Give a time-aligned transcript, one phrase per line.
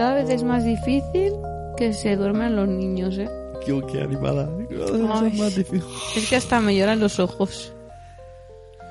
[0.00, 1.30] cada vez es más difícil
[1.76, 3.28] que se duerman los niños, ¿eh?
[3.62, 4.48] Qué, qué animada.
[4.70, 5.32] Cada vez Ay.
[5.34, 5.84] es más difícil.
[6.16, 7.70] Es que hasta me lloran los ojos.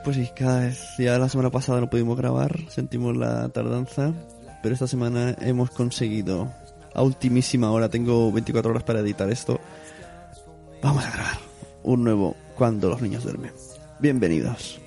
[0.03, 0.79] Pues sí, cada vez.
[0.99, 4.13] Ya la semana pasada no pudimos grabar, sentimos la tardanza.
[4.61, 6.47] Pero esta semana hemos conseguido,
[6.93, 9.59] a ultimísima hora, tengo 24 horas para editar esto.
[10.83, 11.39] Vamos a grabar
[11.81, 13.51] un nuevo Cuando los niños duermen.
[13.99, 14.79] Bienvenidos.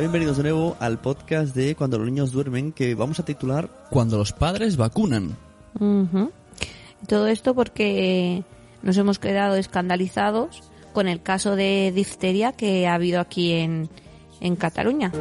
[0.00, 4.16] Bienvenidos de nuevo al podcast de Cuando los niños duermen que vamos a titular Cuando
[4.16, 5.36] los padres vacunan.
[5.78, 6.32] Ujú.
[7.06, 8.42] Todo esto porque
[8.82, 10.62] nos hemos quedado escandalizados
[10.94, 13.90] con el caso de difteria que ha habido aquí en,
[14.40, 15.12] en Cataluña.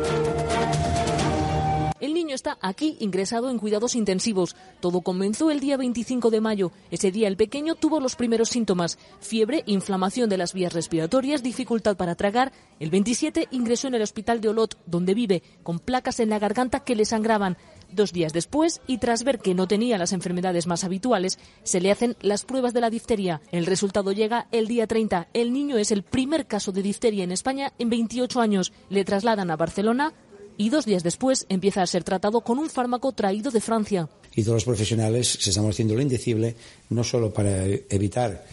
[2.30, 4.56] Niño está aquí ingresado en cuidados intensivos.
[4.82, 6.72] Todo comenzó el día 25 de mayo.
[6.92, 9.00] Ese día el pequeño tuvo los primeros síntomas.
[9.20, 12.52] Fiebre, inflamación de las vías respiratorias, dificultad para tragar.
[12.80, 16.82] El 27 ingresó en el hospital de Olot, donde vive, con placas en la garganta
[16.82, 17.58] que le sangraban.
[17.92, 21.90] Dos días después, y tras ver que no tenía las enfermedades más habituales, se le
[21.90, 23.42] hacen las pruebas de la difteria.
[23.52, 25.30] El resultado llega el día 30.
[25.34, 28.72] El niño es el primer caso de difteria en España en 28 años.
[28.90, 30.14] Le trasladan a Barcelona
[30.60, 34.10] y dos días después empieza a ser tratado con un fármaco traído de Francia.
[34.36, 36.56] y todos los profesionales se estamos haciendo lo indecible,
[36.90, 38.46] no solo para evitar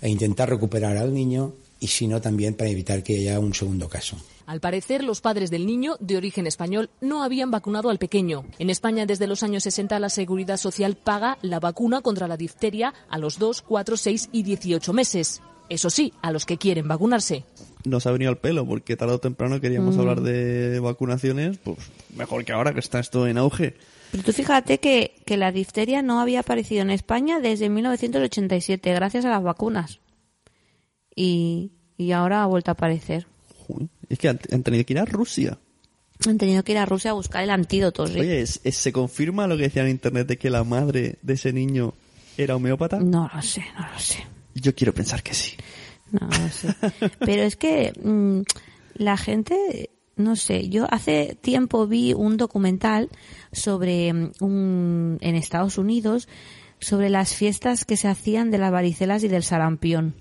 [0.00, 4.16] e intentar recuperar al niño, y sino también para evitar que haya un segundo caso.
[4.46, 8.44] Al parecer, los padres del niño, de origen español, no habían vacunado al pequeño.
[8.58, 12.92] En España, desde los años 60, la Seguridad Social paga la vacuna contra la difteria
[13.08, 15.40] a los 2, 4, 6 y 18 meses.
[15.68, 17.44] Eso sí, a los que quieren vacunarse.
[17.84, 20.00] Nos ha venido al pelo porque tarde o temprano queríamos Mm.
[20.00, 21.78] hablar de vacunaciones, pues
[22.16, 23.74] mejor que ahora que está esto en auge.
[24.12, 29.24] Pero tú fíjate que, que la difteria no había aparecido en España desde 1987, gracias
[29.24, 30.00] a las vacunas.
[31.14, 33.26] Y, y ahora ha vuelto a aparecer.
[34.08, 35.58] Es que han, han tenido que ir a Rusia.
[36.26, 38.06] Han tenido que ir a Rusia a buscar el antídoto.
[38.06, 38.18] sí.
[38.20, 41.34] Oye, ¿es- es- ¿se confirma lo que decía en internet de que la madre de
[41.34, 41.94] ese niño
[42.36, 42.98] era homeópata?
[42.98, 44.26] No lo sé, no lo sé.
[44.54, 45.52] Yo quiero pensar que sí.
[46.12, 46.74] No sé.
[47.20, 48.40] Pero es que mm,
[48.94, 53.08] la gente, no sé, yo hace tiempo vi un documental
[53.52, 56.28] sobre mm, un, en Estados Unidos
[56.80, 60.14] sobre las fiestas que se hacían de las varicelas y del sarampión.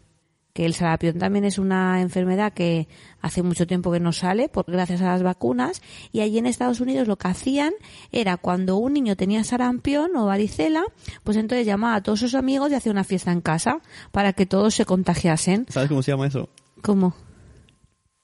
[0.59, 2.89] Que el sarampión también es una enfermedad que
[3.21, 5.81] hace mucho tiempo que no sale por gracias a las vacunas
[6.11, 7.71] y allí en Estados Unidos lo que hacían
[8.11, 10.83] era cuando un niño tenía sarampión o varicela,
[11.23, 13.79] pues entonces llamaba a todos sus amigos y hacía una fiesta en casa
[14.11, 15.65] para que todos se contagiasen.
[15.69, 16.49] ¿Sabes cómo se llama eso?
[16.81, 17.15] ¿Cómo?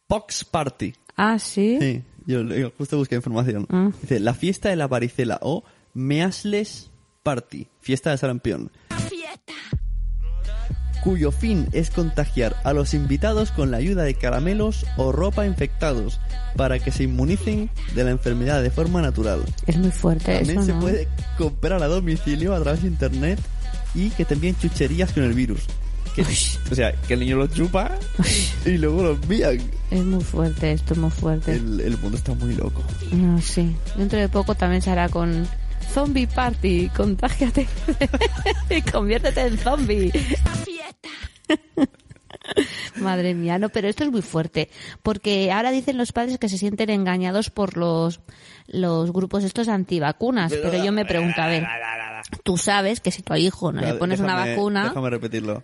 [0.05, 0.93] Pox Party.
[1.15, 1.77] Ah, sí.
[1.79, 3.65] Sí, yo, yo justo busqué información.
[3.69, 3.91] Ah.
[4.01, 5.63] Dice, la fiesta de la varicela o
[5.93, 6.91] Measles
[7.23, 8.71] Party, fiesta de sarampión.
[11.05, 16.19] Cuyo fin es contagiar a los invitados con la ayuda de caramelos o ropa infectados
[16.57, 19.41] para que se inmunicen de la enfermedad de forma natural.
[19.67, 20.79] Es muy fuerte También eso, se ¿no?
[20.81, 21.07] puede
[21.37, 23.39] comprar a domicilio a través de internet
[23.93, 25.61] y que te envíen chucherías con el virus.
[26.15, 26.23] Que-
[26.71, 27.91] o sea, que el niño lo chupa
[28.65, 29.59] y luego lo envían.
[29.91, 31.53] Es muy fuerte esto, es muy fuerte.
[31.53, 32.81] El, el mundo está muy loco.
[33.11, 33.75] No, sí.
[33.95, 35.47] Dentro de poco también se hará con
[35.93, 36.89] Zombie Party.
[36.95, 37.67] Contágiate
[38.71, 40.11] y conviértete en zombie.
[42.97, 44.69] Madre mía, no, pero esto es muy fuerte,
[45.03, 48.19] porque ahora dicen los padres que se sienten engañados por los,
[48.67, 51.65] los grupos estos antivacunas, pero yo me pregunto, a ver,
[52.43, 55.63] tú sabes que si tu hijo no le pones una vacuna, Déjame repetirlo.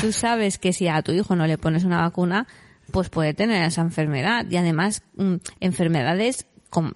[0.00, 2.46] tú sabes que si a tu hijo no le pones una vacuna,
[2.90, 4.46] pues puede tener esa enfermedad.
[4.50, 6.46] Y además, mm, enfermedades,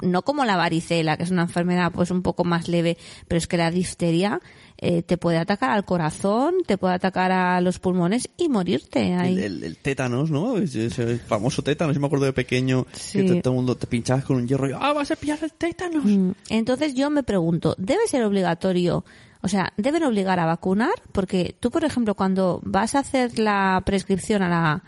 [0.02, 2.96] no como la varicela, que es una enfermedad pues un poco más leve,
[3.28, 4.40] pero es que la difteria
[4.78, 9.34] eh, te puede atacar al corazón, te puede atacar a los pulmones y morirte ahí.
[9.38, 10.58] El, el- el tétanos, ¿no?
[10.58, 11.94] Ese, famoso tétanos.
[11.94, 13.18] Yo me acuerdo de pequeño Sí.
[13.18, 15.38] que to- todo el mundo te pinchabas con un hierro y ¡ah, vas a pillar
[15.42, 16.04] el tétanos!
[16.04, 19.04] Mm, Entonces yo me pregunto, ¿debe ser obligatorio?
[19.42, 20.94] O sea, ¿deben obligar a vacunar?
[21.12, 24.82] Porque tú, por ejemplo, cuando vas a hacer la prescripción a, la,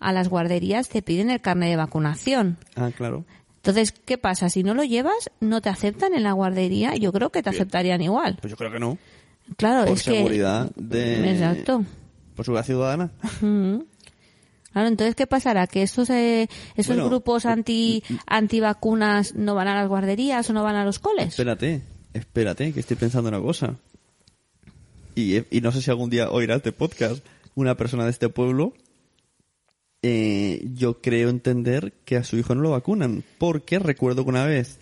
[0.00, 2.58] a las guarderías, te piden el carnet de vacunación.
[2.74, 3.24] Ah, claro.
[3.62, 4.48] Entonces, ¿qué pasa?
[4.48, 6.96] Si no lo llevas, no te aceptan en la guardería.
[6.96, 8.36] Yo creo que te aceptarían igual.
[8.40, 8.98] Pues yo creo que no.
[9.56, 10.16] Claro, Por es que...
[10.16, 11.30] seguridad de...
[11.30, 11.84] Exacto.
[12.34, 13.10] Por seguridad ciudadana.
[13.40, 13.76] Mm.
[14.72, 15.68] Claro, entonces, ¿qué pasará?
[15.68, 20.64] ¿Que estos, eh, esos Bueno, grupos anti, antivacunas no van a las guarderías o no
[20.64, 21.28] van a los coles?
[21.28, 21.82] Espérate,
[22.14, 23.76] espérate, que estoy pensando una cosa.
[25.14, 27.24] Y, y no sé si algún día oirá este podcast
[27.54, 28.72] una persona de este pueblo.
[30.02, 33.22] Eh, yo creo entender que a su hijo no lo vacunan.
[33.38, 34.78] Porque recuerdo que una vez,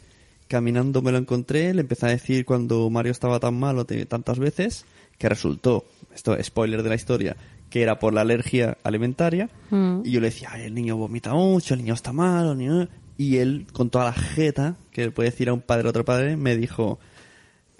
[0.49, 4.87] caminando me lo encontré, le empecé a decir cuando Mario estaba tan malo tantas veces,
[5.19, 5.85] que resultó,
[6.15, 7.37] esto es spoiler de la historia,
[7.69, 9.51] que era por la alergia alimentaria.
[9.71, 10.01] Mm.
[10.05, 12.89] Y yo le decía, Ay, el niño vomita mucho, el niño está malo, el niño...
[13.19, 16.07] Y él, con toda la jeta, que le puede decir a un padre a otro
[16.07, 16.99] padre, me dijo,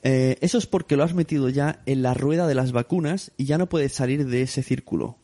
[0.03, 3.45] eh, eso es porque lo has metido ya en la rueda de las vacunas y
[3.47, 5.17] ya no puedes salir de ese círculo.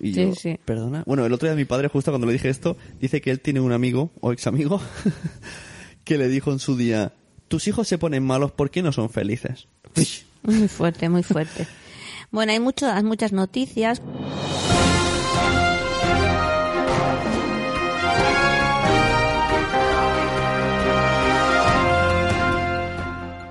[0.00, 0.58] Y Sí, yo, sí.
[0.64, 1.02] perdona.
[1.06, 3.60] Bueno, el otro día mi padre, justo cuando le dije esto, dice que él tiene
[3.60, 4.80] un amigo, o ex amigo,
[6.04, 7.12] que le dijo en su día,
[7.48, 9.68] tus hijos se ponen malos porque no son felices.
[10.42, 11.66] Muy fuerte, muy fuerte.
[12.30, 14.02] Bueno, hay muchas muchas noticias.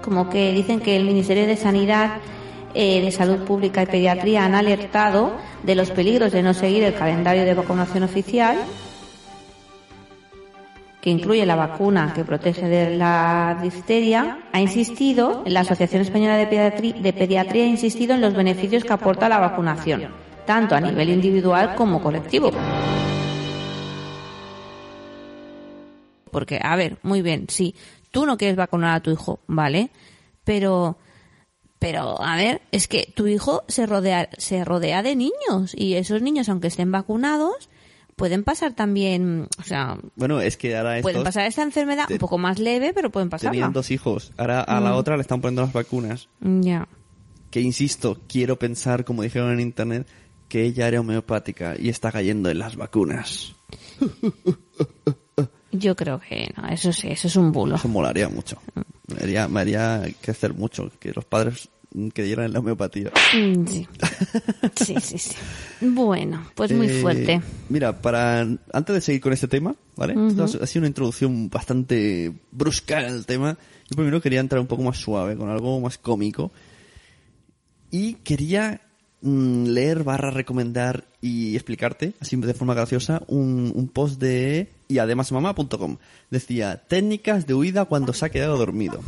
[0.03, 2.17] Como que dicen que el Ministerio de Sanidad,
[2.73, 5.33] eh, de Salud Pública y Pediatría han alertado
[5.63, 8.57] de los peligros de no seguir el calendario de vacunación oficial
[11.03, 16.47] que incluye la vacuna que protege de la difteria, ha insistido, la Asociación Española de
[16.47, 20.07] Pediatría, de ha insistido en los beneficios que aporta la vacunación,
[20.45, 22.51] tanto a nivel individual como colectivo.
[26.31, 27.75] Porque, a ver, muy bien, sí,
[28.09, 29.89] tú no quieres vacunar a tu hijo, ¿vale?
[30.45, 30.95] Pero,
[31.83, 36.21] pero, a ver, es que tu hijo se rodea, se rodea de niños y esos
[36.21, 37.69] niños, aunque estén vacunados,
[38.15, 42.13] pueden pasar también, o sea, Bueno, es que ahora pueden estos pasar esta enfermedad te-
[42.13, 43.51] un poco más leve, pero pueden pasarla.
[43.51, 44.31] tenían dos hijos.
[44.37, 44.83] Ahora a Mm.
[44.83, 46.29] la otra le están poniendo las vacunas.
[46.39, 46.87] Ya.
[47.51, 50.07] Que insisto, quiero pensar, como dijeron en internet,
[50.47, 53.55] que ella era homeopática y está cayendo en las vacunas.
[55.71, 57.75] Yo creo que no, eso sí, eso es un bulo.
[57.77, 58.57] Eso molaría mucho.
[59.07, 61.72] Me haría, me haría crecer mucho que los padres mm,
[62.13, 63.11] creyeran en la homeopatía.
[63.35, 63.87] Mm, Sí.
[64.75, 65.35] sí, sí, sí.
[65.81, 67.41] Bueno, pues muy Eh, fuerte.
[67.69, 70.15] Mira, para antes de seguir con este tema, ¿vale?
[70.27, 73.57] Esto ha- ha sido una introducción bastante brusca al tema.
[73.89, 76.51] Yo primero quería entrar un poco más suave, con algo más cómico.
[77.91, 78.81] Y quería
[79.21, 84.99] mm, leer barra recomendar y explicarte, así de forma graciosa, un, un post de y
[84.99, 85.97] además mamá.com.
[86.29, 88.99] Decía, técnicas de huida cuando se ha quedado dormido.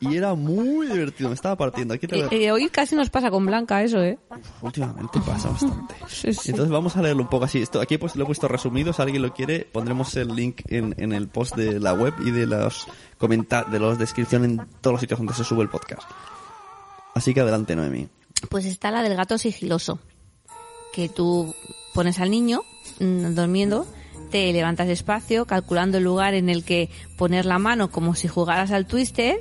[0.00, 1.94] Y era muy divertido, me estaba partiendo.
[1.94, 4.18] Aquí te lo- Eh, eh, hoy casi nos pasa con Blanca eso, ¿eh?
[4.62, 5.94] Últimamente pasa bastante.
[6.08, 6.50] Sí, sí.
[6.50, 7.60] Entonces vamos a leerlo un poco así.
[7.62, 8.92] Esto aquí pues lo he puesto resumido.
[8.92, 12.30] Si alguien lo quiere, pondremos el link en, en el post de la web y
[12.30, 12.86] de los
[13.18, 16.02] comentarios, de los descripciones en todos los sitios donde se sube el podcast.
[17.14, 18.08] Así que adelante, Noemi.
[18.50, 19.98] Pues está la del gato sigiloso.
[20.92, 21.54] Que tú
[21.92, 22.60] pones al niño
[23.00, 23.86] mm, durmiendo,
[24.30, 28.70] te levantas despacio, calculando el lugar en el que poner la mano como si jugaras
[28.70, 29.40] al twister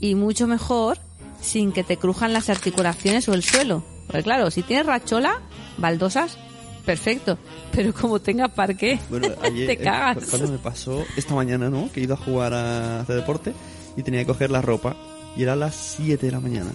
[0.00, 0.98] y mucho mejor
[1.40, 3.84] sin que te crujan las articulaciones o el suelo.
[4.06, 5.40] Porque claro, si tienes rachola,
[5.78, 6.38] baldosas,
[6.84, 7.38] perfecto.
[7.72, 10.24] Pero como tenga parque, Bueno, ayer, te eh, cagas.
[10.30, 11.90] cuando me pasó esta mañana, ¿no?
[11.92, 13.52] Que he ido a jugar a hacer deporte
[13.96, 14.96] y tenía que coger la ropa
[15.36, 16.70] y era a las 7 de la mañana.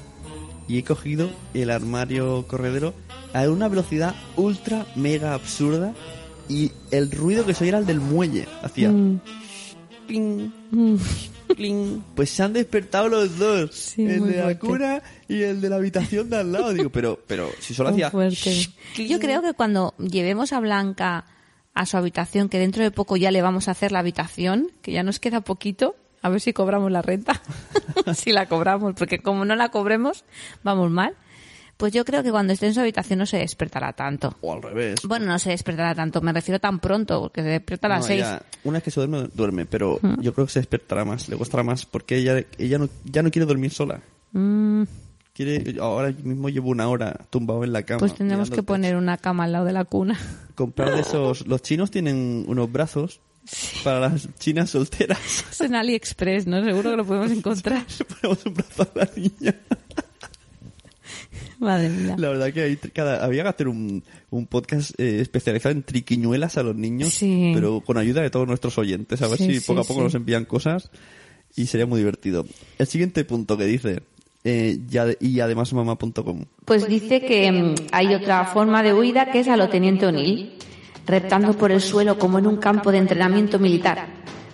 [0.68, 2.94] Y he cogido el armario corredero
[3.34, 5.94] a una velocidad ultra mega absurda
[6.50, 8.48] y el ruido que soy era el del muelle.
[8.62, 9.20] Hacía Mm.
[10.08, 10.52] cling,
[11.56, 12.02] cling.
[12.16, 13.72] Pues se han despertado los dos.
[13.76, 14.60] Sí, el de la fuerte.
[14.60, 16.74] cuna y el de la habitación de al lado.
[16.74, 18.12] Digo, pero, pero si solo Muy hacía...
[18.12, 18.68] fuerte.
[19.08, 21.26] Yo creo que cuando llevemos a Blanca
[21.74, 24.92] a su habitación, que dentro de poco ya le vamos a hacer la habitación, que
[24.94, 27.42] ya nos queda poquito, a ver si cobramos la renta.
[28.16, 30.24] si la cobramos, porque como no la cobremos,
[30.64, 31.16] vamos mal.
[31.78, 34.36] Pues yo creo que cuando esté en su habitación no se despertará tanto.
[34.42, 34.96] O al revés.
[35.08, 38.08] Bueno, no se despertará tanto, me refiero tan pronto, porque se despierta a las No,
[38.08, 38.22] seis.
[38.22, 41.38] ella- una vez que se duerme, duerme, pero yo creo que se despertará más, le
[41.38, 44.02] costará más, porque ella, ella no, ya no quiere dormir sola.
[44.32, 44.84] Mm,
[45.34, 48.00] Quiere, ahora mismo llevo una hora tumbado en la cama.
[48.00, 50.18] pues tendremos que poner una cama al lado de la cuna.
[50.56, 53.22] Comprar de esos, los chinos tienen unos brazos
[53.84, 55.20] para las chinas solteras.
[55.52, 56.64] Es en AliExpress, ¿no?
[56.64, 57.86] Seguro que lo podemos encontrar.
[58.22, 59.56] Ponemos un brazo a la niña.
[61.60, 62.16] Madre mía.
[62.18, 66.58] La verdad que hay cada, había que hacer un, un podcast eh, especializado en triquiñuelas
[66.58, 67.52] a los niños, Sí.
[67.54, 70.00] pero con ayuda de todos nuestros oyentes, a ver Sí, si sí, poco a poco
[70.00, 70.04] sí.
[70.06, 70.92] nos envían cosas
[71.56, 72.46] y sería muy divertido.
[72.78, 74.02] El siguiente punto que dice,
[74.44, 74.78] eh,
[75.20, 76.46] y además mamá.com.
[76.66, 80.54] Pues dice que mm, hay otra forma de huida que es a lo teniente O'Neill,
[81.06, 84.06] reptando por el suelo como en un campo de entrenamiento militar.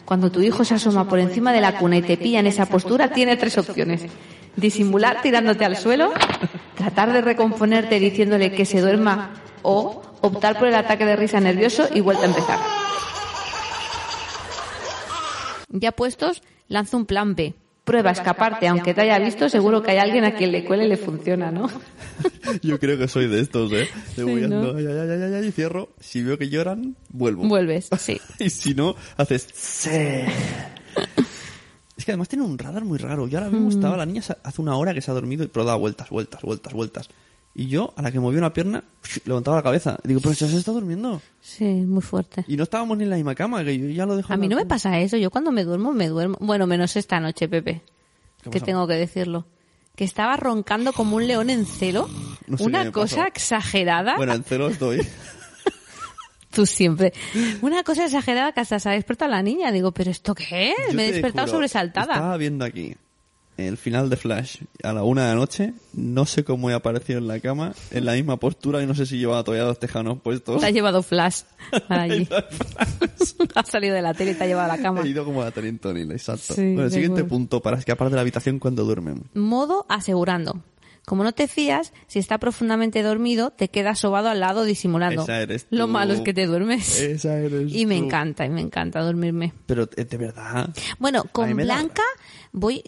[0.05, 2.65] Cuando tu hijo se asoma por encima de la cuna y te pilla en esa
[2.67, 4.03] postura, tiene tres opciones.
[4.55, 6.11] Disimular tirándote al suelo,
[6.83, 11.87] tratar de recomponerte diciéndole que se duerma o optar por el ataque de risa nervioso
[11.93, 12.59] y vuelta a empezar.
[15.69, 17.53] Ya puestos, lanza un plan B.
[17.85, 20.85] Prueba a escaparte, aunque te haya visto, seguro que hay alguien a quien le cuele
[20.85, 21.69] y le funciona, ¿no?
[22.61, 23.87] Yo creo que soy de estos, ¿eh?
[24.17, 24.57] Me voy Sí, ¿no?
[24.57, 25.89] ando, ay, ay, ay, ay, ay, y cierro.
[25.99, 27.43] Si veo que lloran, vuelvo.
[27.47, 28.19] Vuelves, sí.
[28.39, 29.47] y si no, haces...
[31.95, 33.27] Es que además tiene un radar muy raro.
[33.27, 33.71] Yo ahora mismo Mm.
[33.71, 36.73] estaba, la niña hace una hora que se ha dormido, pero da vueltas, vueltas, vueltas,
[36.73, 37.09] vueltas.
[37.55, 38.83] Y yo, a la que movió una pierna,
[39.25, 39.99] levantaba la cabeza.
[40.03, 41.21] Digo, pero ya se está durmiendo.
[41.39, 42.43] Sí, muy fuerte.
[42.47, 44.47] Y no estábamos ni en la misma cama, que yo ya lo dejo A mí
[44.47, 45.17] no me pasa eso.
[45.17, 46.35] Yo cuando me duermo, me duermo.
[46.39, 47.83] Bueno, menos esta noche, Pepe.
[48.41, 49.45] ¿Qué Que tengo que decirlo.
[49.95, 52.09] Que estaba roncando como un león en celo.
[52.47, 53.27] No sé qué Una cosa pasó.
[53.27, 54.15] exagerada.
[54.17, 55.05] Bueno, en cero estoy.
[56.53, 57.13] Tú siempre.
[57.61, 59.71] Una cosa exagerada que hasta se ha despertado la niña.
[59.71, 60.77] Digo, ¿pero esto qué es?
[60.89, 62.13] Yo me he despertado juro, sobresaltada.
[62.13, 62.95] Estaba viendo aquí
[63.57, 65.73] el final de Flash a la una de la noche.
[65.93, 69.05] No sé cómo he aparecido en la cama, en la misma postura y no sé
[69.05, 70.59] si llevaba todavía los tejanos puestos.
[70.59, 71.41] Te ha llevado Flash
[71.87, 72.27] para allí.
[73.55, 75.01] ha salido de la tele y te ha llevado a la cama.
[75.03, 76.53] He ido como a Teniente O'Neill, exacto.
[76.55, 77.29] Sí, bueno, el siguiente acuerdo.
[77.29, 79.23] punto para escapar de la habitación cuando duermen.
[79.33, 80.61] Modo asegurando.
[81.05, 85.23] Como no te fías, si está profundamente dormido, te quedas sobado al lado disimulando.
[85.23, 85.91] Esa eres Lo tú.
[85.91, 86.99] malo es que te duermes.
[87.01, 88.05] Esa eres y me tú.
[88.05, 89.53] encanta, y me encanta dormirme.
[89.65, 90.69] Pero eh, de verdad.
[90.99, 92.03] Bueno, con da- Blanca
[92.53, 92.81] voy.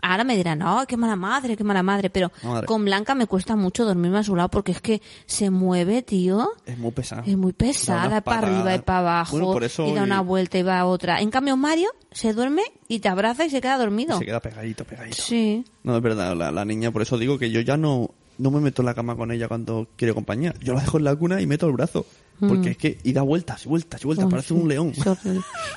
[0.00, 2.08] Ahora me dirán, no, qué mala madre, qué mala madre.
[2.08, 2.66] Pero Madre.
[2.66, 6.50] con Blanca me cuesta mucho dormirme a su lado porque es que se mueve, tío.
[6.64, 7.22] Es muy pesado.
[7.26, 9.32] Es muy pesada, para arriba y para abajo.
[9.36, 11.20] Bueno, por eso y da una vuelta y va a otra.
[11.20, 14.18] En cambio, Mario se duerme y te abraza y se queda dormido.
[14.18, 15.16] Se queda pegadito, pegadito.
[15.22, 15.64] Sí.
[15.84, 18.60] No, es verdad, la, la niña, por eso digo que yo ya no, no me
[18.60, 20.52] meto en la cama con ella cuando quiere compañía.
[20.60, 22.06] Yo la dejo en la cuna y meto el brazo.
[22.40, 24.56] Porque es que, y da vueltas, y vueltas, y vueltas, Oh, parece Mm.
[24.56, 24.92] sí, un león.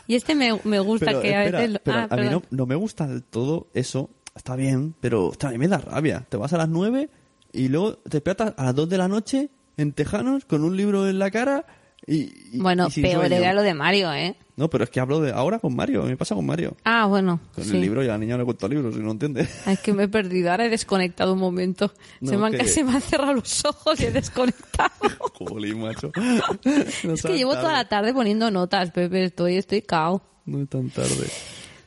[0.08, 1.72] Y este me, me gusta Pero, que a veces...
[1.72, 4.10] lo- pero ah, a mí no, no me gusta del todo eso.
[4.36, 6.26] Está bien, pero hostia, a mí me da rabia.
[6.30, 7.10] Te vas a las nueve
[7.52, 11.10] y luego te despiertas a las dos de la noche en Tejanos con un libro
[11.10, 11.66] en la cara
[12.08, 13.36] y, y- Bueno, y peor sueño.
[13.36, 14.36] era lo de Mario, ¿eh?
[14.58, 16.03] No, pero es que hablo de ahora con Mario.
[16.03, 16.75] Me pasa con Mario.
[16.84, 17.39] Ah, bueno.
[17.55, 17.72] Con sí.
[17.75, 19.48] el libro y a la niña no le cuento libros, si no entiende.
[19.65, 20.51] Ay, Es que me he perdido.
[20.51, 21.91] Ahora he desconectado un momento.
[22.22, 24.91] se, No, me han, que- se me han cerrado los ojos y he desconectado.
[25.34, 26.12] Jolín, macho.
[26.63, 29.24] es que llevo toda la tarde poniendo notas, Pepe.
[29.25, 30.22] Estoy, estoy cao.
[30.46, 31.27] No es tan tarde.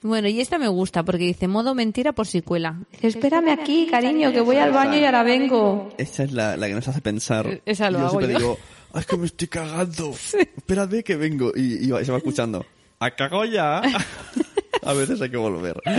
[0.03, 2.79] Bueno, y esta me gusta porque dice modo mentira por si cuela.
[3.01, 5.91] Espérame aquí, cariño, que voy al baño y ahora vengo.
[5.97, 7.63] Esa es la, la que nos hace pensar.
[7.65, 8.39] Esa lo yo hago siempre yo.
[8.39, 8.59] digo,
[8.95, 10.11] "Ay, es que me estoy cagando.
[10.57, 11.53] Espérate que vengo.
[11.55, 12.65] Y, se va escuchando.
[13.01, 13.83] ¡A cago ya!
[14.83, 15.81] a veces hay que volver.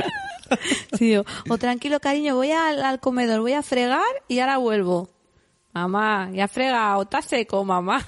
[0.99, 5.09] Sí, o, o tranquilo, cariño, voy al, al comedor, voy a fregar y ahora vuelvo.
[5.73, 8.05] Mamá, ya frega, o está seco, mamá.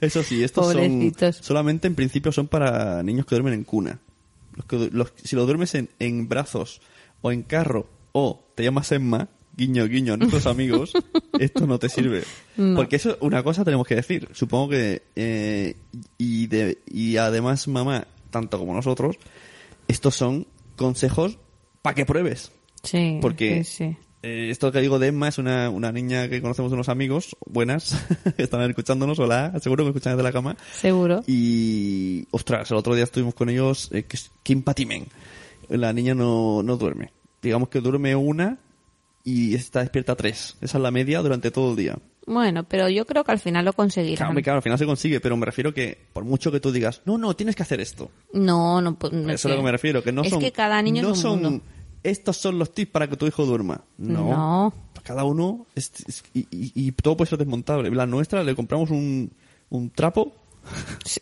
[0.00, 1.36] Eso sí, estos son Pobrecitos.
[1.36, 4.00] solamente en principio son para niños que duermen en cuna.
[4.54, 6.80] Los que- los- si lo duermes en, en brazos
[7.22, 10.92] o en carro o te llamas Emma, guiño guiño a nuestros amigos,
[11.38, 12.22] esto no te sirve.
[12.74, 14.28] Porque eso, una cosa tenemos que decir.
[14.32, 15.76] Supongo que eh,
[16.18, 19.16] y de, y además mamá, tanto como nosotros,
[19.88, 20.46] estos son
[20.76, 21.38] consejos
[21.82, 22.52] para que pruebes.
[22.82, 23.96] Sí, Porque sí, sí.
[24.22, 27.96] eh, esto que digo de Emma es una, una niña que conocemos unos amigos, buenas,
[28.36, 30.56] que están escuchándonos, hola, seguro que escuchan desde la cama.
[30.72, 31.24] Seguro.
[31.26, 35.06] Y, ostras, el otro día estuvimos con ellos, eh, que es Kim Patimen.
[35.68, 37.12] La niña no, no duerme.
[37.42, 38.58] Digamos que duerme una
[39.26, 40.56] y está despierta tres.
[40.60, 41.98] Esa es la media durante todo el día.
[42.28, 44.34] Bueno, pero yo creo que al final lo conseguirán.
[44.42, 47.18] claro, al final se consigue, pero me refiero que por mucho que tú digas, no,
[47.18, 48.10] no, tienes que hacer esto.
[48.32, 50.40] No, no, pues, no Eso es a lo que me refiero, que no es son...
[50.40, 51.64] que cada niño no es un son, mundo.
[52.02, 53.82] estos son los tips para que tu hijo duerma.
[53.98, 54.30] No.
[54.30, 54.74] No.
[55.02, 57.90] Cada uno, es- es- y, y- y todo puede ser desmontable.
[57.90, 59.30] La nuestra le compramos un,
[59.70, 60.34] un trapo,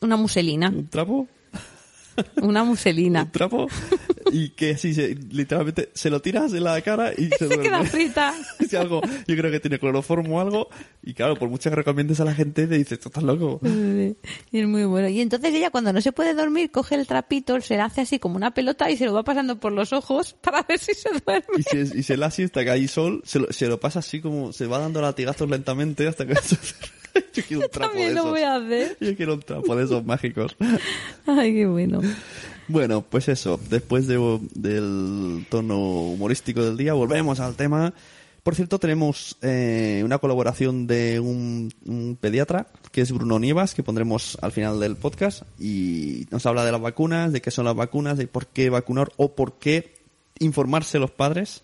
[0.00, 0.68] Una muselina.
[0.70, 1.26] un trapo,
[2.40, 3.22] Una muselina.
[3.24, 3.66] un trapo,
[4.32, 7.64] y que así se, literalmente se lo tiras en la cara y se, Se duerme.
[7.64, 8.34] queda frita.
[8.68, 10.68] Si algo, yo creo que tiene cloroformo o algo,
[11.02, 13.60] y claro, por mucho que recomiendes a la gente, te dices, tú estás loco.
[13.62, 15.08] Y es muy bueno.
[15.08, 18.18] Y entonces ella cuando no se puede dormir coge el trapito, se la hace así
[18.18, 21.10] como una pelota y se lo va pasando por los ojos para ver si se
[21.10, 21.44] duerme.
[21.58, 24.20] Y si, y si la siesta que hay sol, se lo, se lo pasa así
[24.20, 26.34] como, se va dando latigazos lentamente hasta que...
[27.32, 28.30] yo quiero un trapo de También lo esos.
[28.30, 28.96] voy a hacer.
[29.00, 30.56] Yo quiero un trapo de esos mágicos.
[31.26, 32.00] Ay, qué bueno.
[32.68, 37.92] Bueno, pues eso, después de- del tono humorístico del día, volvemos al tema.
[38.42, 44.36] Por cierto, tenemos eh, una colaboración de un, pediatra, que es Bruno Nievas, que pondremos
[44.42, 48.18] al final del podcast, y nos habla de las vacunas, de qué son las vacunas,
[48.18, 49.94] de por qué vacunar o por qué
[50.38, 51.62] informarse los padres.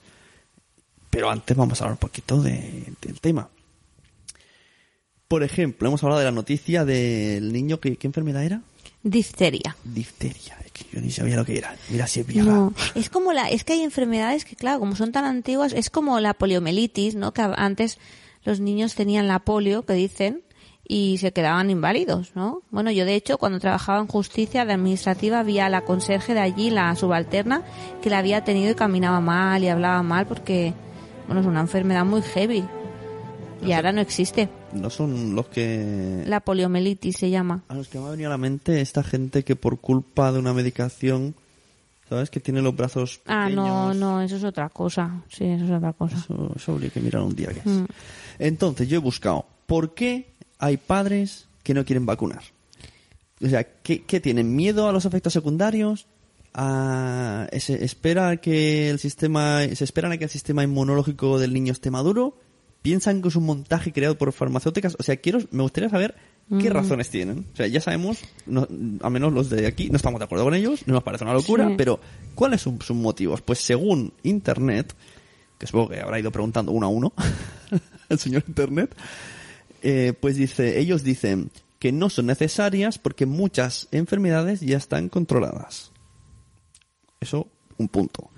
[1.11, 3.49] Pero antes vamos a hablar un poquito de- del tema.
[5.29, 8.63] Por ejemplo, hemos hablado de la noticia del niño que, ¿qué enfermedad era?
[9.03, 9.77] Difteria.
[9.83, 11.75] Difteria, es que yo ni sabía lo que era.
[11.89, 12.37] Mira si es.
[12.37, 15.89] No, es como la, es que hay enfermedades que claro, como son tan antiguas, es
[15.89, 17.33] como la poliomielitis, ¿no?
[17.33, 17.99] Que antes
[18.45, 20.43] los niños tenían la polio, que dicen,
[20.87, 22.63] y se quedaban inválidos, ¿no?
[22.71, 26.69] Bueno, yo de hecho cuando trabajaba en justicia de administrativa había la conserje de allí,
[26.69, 27.63] la subalterna,
[28.03, 30.75] que la había tenido y caminaba mal y hablaba mal porque,
[31.27, 32.65] bueno, es una enfermedad muy heavy
[33.65, 34.49] y ahora no existe.
[34.73, 36.23] No son los que...
[36.27, 37.63] La poliomielitis se llama.
[37.69, 40.39] A los que me ha venido a la mente esta gente que por culpa de
[40.39, 41.35] una medicación,
[42.09, 42.31] ¿sabes?
[42.31, 43.39] Que tiene los brazos pequeños.
[43.39, 45.23] Ah, no, no, eso es otra cosa.
[45.29, 46.17] Sí, eso es otra cosa.
[46.17, 47.67] Eso, eso habría que mirar un día que es.
[47.67, 47.85] Mm.
[48.39, 52.43] Entonces, yo he buscado, ¿por qué hay padres que no quieren vacunar?
[53.43, 54.55] O sea, ¿qué, qué tienen?
[54.55, 56.07] ¿Miedo a los efectos secundarios?
[56.53, 61.73] ¿A, se espera que el sistema, se esperan a que el sistema inmunológico del niño
[61.73, 62.37] esté maduro?
[62.83, 64.97] ¿Piensan que es un montaje creado por farmacéuticas?
[64.99, 66.15] O sea, quiero, me gustaría saber
[66.61, 67.47] qué razones tienen.
[67.53, 68.67] O sea, ya sabemos, no,
[69.03, 71.35] al menos los de aquí, no estamos de acuerdo con ellos, no nos parece una
[71.35, 71.75] locura, Sí.
[71.77, 72.01] pero
[72.35, 73.43] ¿cuáles son sus motivos?
[73.43, 74.95] Pues según Internet,
[75.59, 77.13] que supongo que habrá ido preguntando uno a uno,
[78.09, 78.97] el señor Internet,
[79.83, 85.93] eh, pues dice, ellos dicen que no son necesarias porque muchas enfermedades ya están controladas.
[87.21, 87.47] Eso,
[87.77, 88.30] un punto.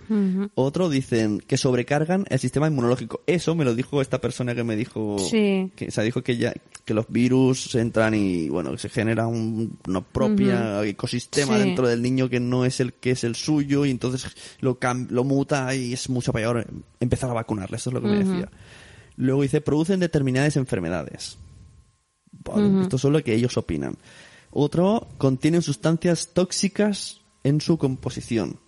[0.55, 3.23] Otro dicen que sobrecargan el sistema inmunológico.
[3.27, 5.71] Eso me lo dijo esta persona que me dijo Sí.
[5.75, 6.53] que, o sea, dijo que ya
[6.85, 11.65] que los virus entran y bueno se genera un una propia ecosistema Sí.
[11.65, 14.27] dentro del niño que no es el que es el suyo y entonces
[14.61, 16.67] lo cam- lo muta y es mucho peor
[17.01, 17.77] empezar a vacunarle.
[17.77, 18.51] Eso es lo que me decía.
[19.17, 21.39] Luego dice producen determinadas enfermedades.
[22.83, 23.97] Esto es lo que ellos opinan.
[24.51, 28.59] Otro, contienen sustancias tóxicas en su composición.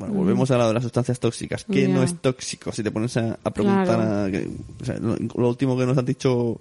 [0.00, 1.64] Bueno, volvemos a la de las sustancias tóxicas.
[1.64, 2.72] ¿Qué no es tóxico?
[2.72, 4.24] Si te pones a, a preguntar Claro.
[4.26, 4.48] a- que-
[4.80, 6.58] o sea, lo, lo último que nos han dicho,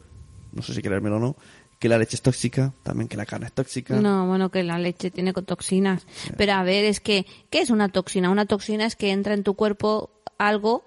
[0.51, 1.35] no sé si creérmelo o no,
[1.79, 3.95] que la leche es tóxica, también que la carne es tóxica.
[3.99, 6.05] No, bueno, que la leche tiene toxinas.
[6.37, 8.29] Pero a ver, es que, ¿qué es una toxina?
[8.29, 10.83] Una toxina es que entra en tu cuerpo algo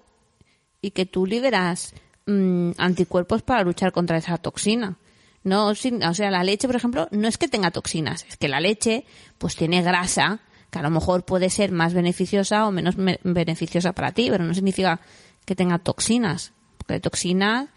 [0.81, 1.93] y que tú liberas
[2.27, 4.97] mm, anticuerpos para luchar contra esa toxina.
[5.43, 8.47] No, sin- o sea, la leche, por ejemplo, no es que tenga toxinas, es que
[8.47, 9.03] la leche,
[9.39, 10.39] pues tiene grasa,
[10.73, 14.43] que a lo mejor puede ser más beneficiosa o menos me- beneficiosa para ti, pero
[14.43, 14.99] no significa
[15.45, 16.51] que tenga toxinas.
[16.79, 17.69] Porque toxinas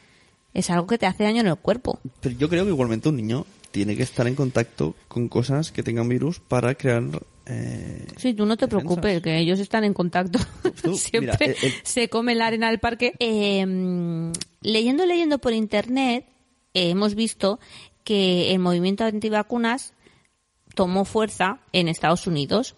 [0.54, 2.00] es algo que te hace daño en el cuerpo.
[2.20, 5.82] Pero yo creo que igualmente un niño tiene que estar en contacto con cosas que
[5.82, 7.02] tengan virus para crear...
[7.44, 8.86] eh, Sí, tú no te defensas.
[8.86, 10.38] preocupes, que ellos están en contacto.
[10.82, 13.12] Tú, Siempre mira, el- el- se come la arena del parque.
[13.18, 14.32] Eh,
[14.62, 16.24] leyendo, leyendo por internet,
[16.72, 17.60] eh, hemos visto
[18.04, 19.92] que el movimiento antivacunas
[20.76, 22.76] tomó fuerza en Estados Unidos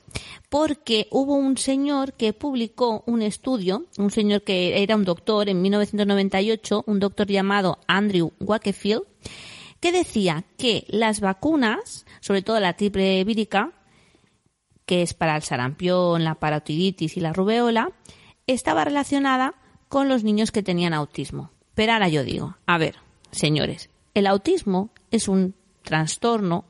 [0.49, 5.61] porque hubo un señor que publicó un estudio, un señor que era un doctor en
[5.61, 9.03] 1998, un doctor llamado Andrew Wakefield,
[9.81, 13.73] que decía que las vacunas, sobre todo la triple vírica,
[14.87, 17.91] que es para el sarampión, la parotiditis y la rubeola,
[18.47, 19.57] estaba relacionada
[19.89, 21.51] con los niños que tenían autismo.
[21.75, 22.95] Pero ahora yo digo, a ver,
[23.33, 26.65] señores, el autismo es un trastorno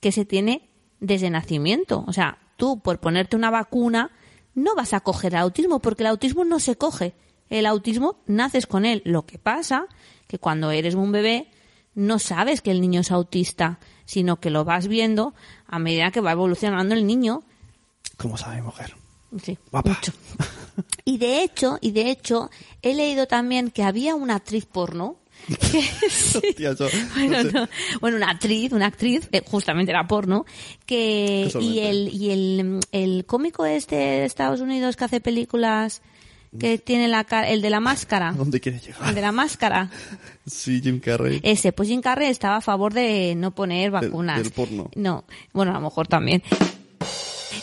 [0.00, 0.71] que se tiene
[1.02, 2.04] desde nacimiento.
[2.06, 4.10] O sea, tú por ponerte una vacuna
[4.54, 7.14] no vas a coger el autismo porque el autismo no se coge.
[7.50, 9.02] El autismo naces con él.
[9.04, 9.86] Lo que pasa
[10.26, 11.48] que cuando eres un bebé
[11.94, 15.34] no sabes que el niño es autista, sino que lo vas viendo
[15.66, 17.42] a medida que va evolucionando el niño
[18.16, 18.94] ¿Cómo sabe, mujer?
[19.42, 19.90] Sí, Guapa.
[19.90, 20.12] mucho.
[21.04, 22.48] Y de hecho, y de hecho,
[22.80, 25.16] he leído también que había una actriz porno.
[26.08, 26.38] sí.
[26.48, 27.52] Hostia, eso- bueno, no sé.
[27.52, 27.68] no.
[28.00, 30.44] Bueno, una actriz, una actriz, eh, justamente era porno,
[30.86, 36.02] que y el y el, el cómico este de Estados Unidos que hace películas
[36.58, 39.14] que tiene la cara, el de la máscara, ¿A dónde quieres el llegar?
[39.14, 39.90] de la máscara,
[40.46, 41.40] Sí, Jim Carrey.
[41.42, 44.42] ese, pues Jim Carrey estaba a favor de no poner vacunas.
[44.42, 44.90] del porno.
[44.94, 45.24] No,
[45.54, 46.42] bueno, a lo mejor también.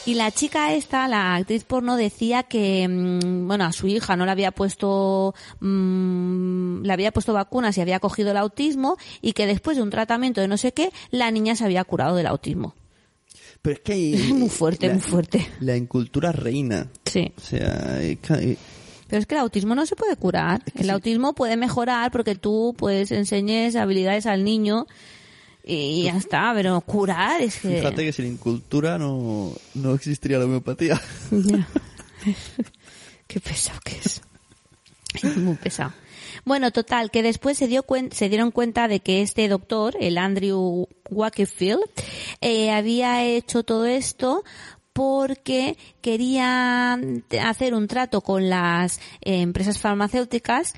[0.06, 4.26] Y la chica esta, la actriz porno, decía que, mm, bueno, a su hija no
[4.26, 9.46] le había puesto, mm, le había puesto vacunas y había cogido el autismo y que
[9.46, 12.76] después de un tratamiento de no sé qué, la niña se había curado del autismo.
[13.62, 14.16] Pero es que hay...
[14.34, 15.48] Muy fuerte, la- muy fuerte.
[15.60, 16.88] La incultura reina.
[17.06, 17.32] Sí.
[17.38, 20.62] O sea, Pero es que el autismo no se puede curar.
[20.76, 24.88] El autismo puede mejorar porque tú pues enseñes habilidades al niño
[25.76, 27.78] y ya está, pero curar es que...
[27.78, 31.00] fíjate que sin incultura no, no existiría la homeopatía.
[31.32, 31.68] Ya.
[33.28, 34.22] Qué pesado que es.
[35.24, 35.94] Es muy pesado.
[36.46, 40.18] Bueno, total, que después se, dio cuen- se dieron cuenta de que este doctor, el
[40.18, 41.82] Andrew Wakefield,
[42.42, 44.44] eh, había hecho todo esto
[44.94, 47.00] porque quería
[47.44, 50.74] hacer un trato con las eh, empresas farmacéuticas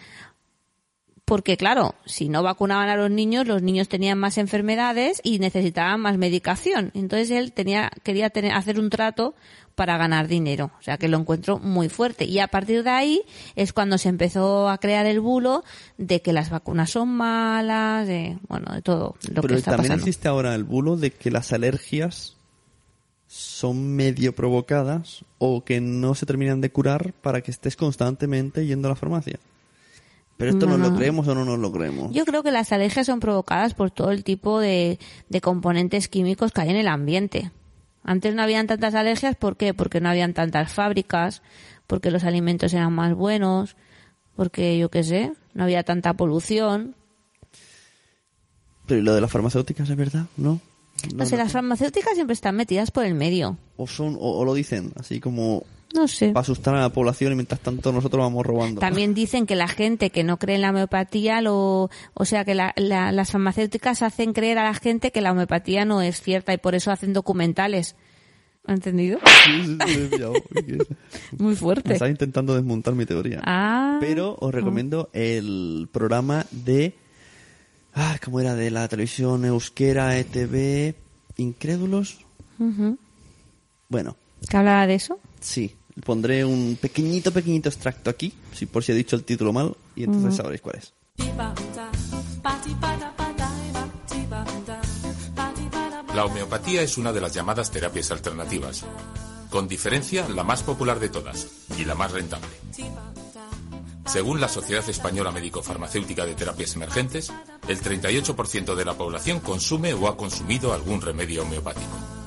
[1.31, 6.01] porque claro, si no vacunaban a los niños, los niños tenían más enfermedades y necesitaban
[6.01, 6.91] más medicación.
[6.93, 9.33] Entonces él tenía, quería tener, hacer un trato
[9.73, 10.71] para ganar dinero.
[10.77, 12.25] O sea que lo encuentro muy fuerte.
[12.25, 13.21] Y a partir de ahí
[13.55, 15.63] es cuando se empezó a crear el bulo
[15.97, 19.91] de que las vacunas son malas, de, bueno, de todo lo Pero que está también
[19.91, 20.05] pasando.
[20.05, 22.35] existe ahora el bulo de que las alergias
[23.27, 28.89] son medio provocadas o que no se terminan de curar para que estés constantemente yendo
[28.89, 29.39] a la farmacia.
[30.41, 32.11] Pero esto No, nos lo creemos o no nos lo creemos.
[32.11, 34.97] Yo creo que las alergias son provocadas por todo el tipo de,
[35.29, 37.51] de componentes químicos que hay en el ambiente.
[38.03, 39.75] Antes no habían tantas alergias, ¿por qué?
[39.75, 41.43] Porque no habían tantas fábricas,
[41.85, 43.75] porque los alimentos eran más buenos,
[44.35, 46.95] porque yo qué sé, no había tanta polución.
[48.87, 50.25] Pero ¿y lo de las farmacéuticas es verdad?
[50.37, 50.59] ¿No?
[51.15, 53.57] No, sé, las farmacéuticas siempre están metidas por el medio.
[53.77, 56.29] O, son, o, o lo dicen así como No sé.
[56.29, 58.79] para asustar a la población y mientras tanto nosotros vamos robando.
[58.79, 62.55] También dicen que la gente que no cree en la homeopatía, lo, o sea, que
[62.55, 66.53] la- la- las farmacéuticas hacen creer a la gente que la homeopatía no es cierta
[66.53, 67.95] y por eso hacen documentales.
[68.67, 69.19] ¿Ha entendido?
[69.45, 70.33] Sí, sí, sí, he pillado.
[71.39, 71.93] Muy fuerte.
[71.93, 73.41] estaba intentando desmontar mi teoría.
[73.43, 73.97] Ah.
[73.99, 76.93] Pero os recomiendo el programa de...
[77.95, 78.53] Ah, ¿cómo era?
[78.55, 80.95] De la televisión euskera, ETV,
[81.37, 82.23] Incrédulos.
[83.89, 84.15] Bueno,
[84.49, 85.19] ¿Que hablaba de eso?
[85.39, 85.75] sí.
[86.05, 90.03] Pondré un pequeñito, pequeñito extracto aquí, si por si he dicho el título mal, y
[90.03, 90.93] entonces sabréis cuál es.
[96.15, 98.85] La homeopatía es una de las llamadas terapias alternativas,
[99.49, 102.47] con diferencia la más popular de todas y la más rentable.
[104.05, 107.31] Según la Sociedad Española Médico-Farmacéutica de Terapias Emergentes,
[107.69, 112.20] el 38% de la población consume o ha consumido algún remedio homeopático.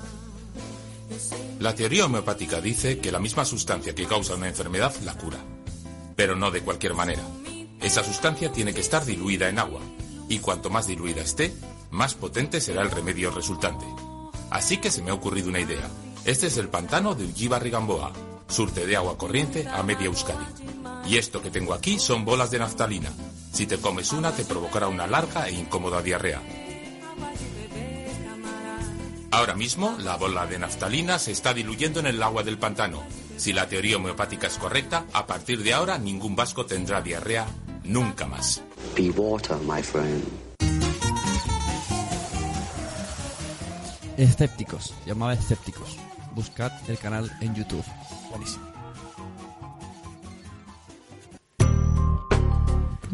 [1.58, 5.38] La teoría homeopática dice que la misma sustancia que causa una enfermedad la cura,
[6.16, 7.22] pero no de cualquier manera.
[7.80, 9.80] Esa sustancia tiene que estar diluida en agua,
[10.28, 11.54] y cuanto más diluida esté,
[11.90, 13.84] más potente será el remedio resultante.
[14.50, 15.88] Así que se me ha ocurrido una idea.
[16.24, 18.12] Este es el pantano de Ullibarri Gamboa,
[18.48, 20.44] surte de agua corriente a media Euskadi.
[21.06, 23.10] Y esto que tengo aquí son bolas de naftalina.
[23.52, 26.40] Si te comes una te provocará una larga e incómoda diarrea.
[29.34, 33.02] Ahora mismo, la bola de naftalina se está diluyendo en el agua del pantano.
[33.36, 37.44] Si la teoría homeopática es correcta, a partir de ahora ningún vasco tendrá diarrea
[37.82, 38.62] nunca más.
[38.94, 40.22] Be water, my friend.
[44.16, 45.98] Escépticos, llamaba Escépticos.
[46.36, 47.84] Buscad el canal en YouTube.
[48.30, 48.74] Buenísimo.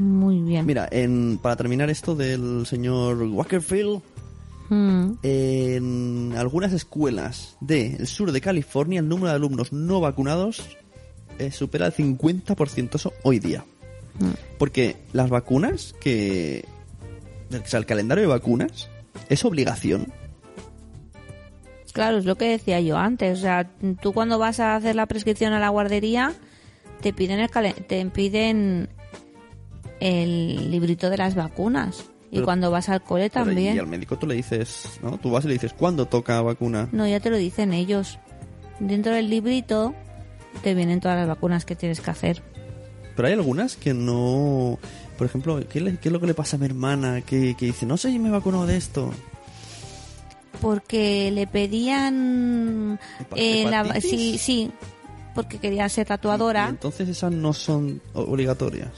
[0.01, 0.65] Muy bien.
[0.65, 4.01] Mira, en, para terminar esto del señor Wackerfield,
[4.73, 5.19] Mm.
[5.25, 10.79] en algunas escuelas del sur de California el número de alumnos no vacunados
[11.41, 13.65] eh, supera el 50% eso hoy día.
[14.59, 16.67] Porque las vacunas que...
[17.51, 18.91] O sea, el calendario de vacunas
[19.31, 20.13] es obligación.
[21.93, 23.39] Claro, es lo que decía yo antes.
[23.39, 23.71] O sea,
[24.03, 26.35] tú cuando vas a hacer la prescripción a la guardería,
[27.01, 27.49] te piden el,
[27.87, 28.91] te piden
[30.01, 32.10] el librito de las vacunas.
[32.31, 33.75] Y Pero- cuando vas al cole también.
[33.75, 35.19] Y al médico tú le dices, ¿no?
[35.19, 36.89] Tú vas y le dices, ¿cuándo toca vacuna?
[36.93, 38.19] No, ya te lo dicen ellos.
[38.79, 39.95] Dentro del librito
[40.63, 42.43] te vienen todas las vacunas que tienes que hacer.
[43.17, 44.79] Pero hay algunas que no...
[45.19, 47.21] Por ejemplo, ¿qué, le- qué es lo que le pasa a mi hermana?
[47.21, 49.13] Que, que dice, no sé si me he vacunado de esto.
[50.61, 52.99] Porque le pedían...
[53.19, 54.71] ¿Hepa- eh, la- sí, sí,
[55.35, 56.69] porque quería ser Y tatuadora.
[56.69, 58.91] entonces esas no son obligatorias.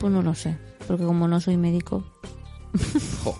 [0.00, 2.04] Pues no lo sé, porque como no soy médico.
[3.24, 3.36] Jo.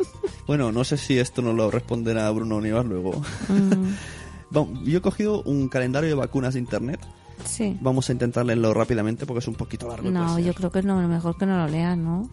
[0.46, 3.20] Bueno, no sé si esto nos lo responderá Bruno Nivas luego.
[3.48, 3.92] Mm,
[4.50, 7.00] Vamos, yo he cogido un calendario de vacunas de internet.
[7.44, 7.76] sí.
[7.82, 10.10] Vamos a intentar leerlo rápidamente porque es un poquito largo.
[10.10, 12.30] No, yo creo que no, mejor que no lo lean, ¿no?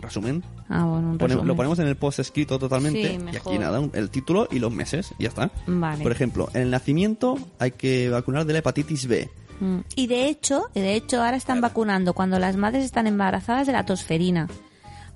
[0.00, 0.42] Resumen.
[0.70, 1.48] Ah, bueno, un Pone- resumen.
[1.48, 3.18] lo ponemos en el post escrito totalmente.
[3.18, 5.12] Sí, y aquí nada, el título y los meses.
[5.18, 5.50] Y ya está.
[5.66, 6.02] Vale.
[6.02, 9.28] Por ejemplo, en el nacimiento hay que vacunar de la hepatitis B.
[9.60, 9.80] Mm.
[9.96, 13.74] Y de hecho, y de hecho ahora están vacunando cuando las madres están embarazadas de
[13.74, 14.48] la tosferina.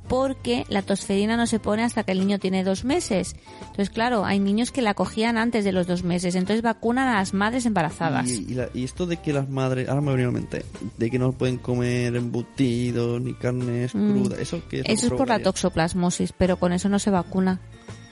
[0.08, 3.34] Porque la tosferina no se pone hasta que el niño tiene dos meses.
[3.60, 6.34] Entonces, claro, hay niños que la cogían antes de los dos meses.
[6.34, 8.28] Entonces vacunan a las madres embarazadas.
[8.30, 10.38] Y, y la- y esto de que las madres, ahora me ha venido a la
[10.38, 10.64] mente,
[10.98, 14.10] de que no pueden comer embutidos ni carnes Mm.
[14.12, 17.60] crudas, eso que Eso es por la toxoplasmosis, pero con eso no se vacuna.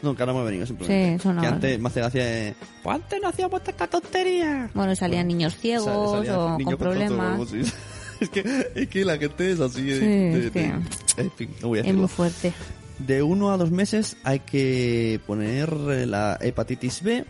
[0.01, 1.11] No, que ahora me ha venido simplemente.
[1.11, 1.43] Sí, eso no.
[1.43, 4.69] Que antes me hace gracia de, pues antes no hacíamos tanta tontería.
[4.75, 7.49] Bueno, salían niños ciegos Sa- salía o niño con tonto, problemas.
[8.23, 8.43] es, que,
[8.75, 9.83] es que la gente es así.
[9.83, 10.73] de- Sí, de- es de- que-
[11.21, 12.01] en fin, no voy a Es decirlo.
[12.03, 12.53] muy fuerte.
[12.99, 17.25] De uno a dos meses hay que poner eh, la hepatitis B.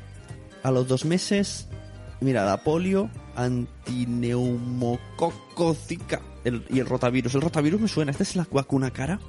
[0.62, 1.66] A los dos meses,
[2.20, 6.20] mira, la polio, antineumococco zika.
[6.44, 7.34] el- y el rotavirus.
[7.36, 8.10] El rotavirus me suena.
[8.10, 9.20] ¿Esta es la vacuna cara?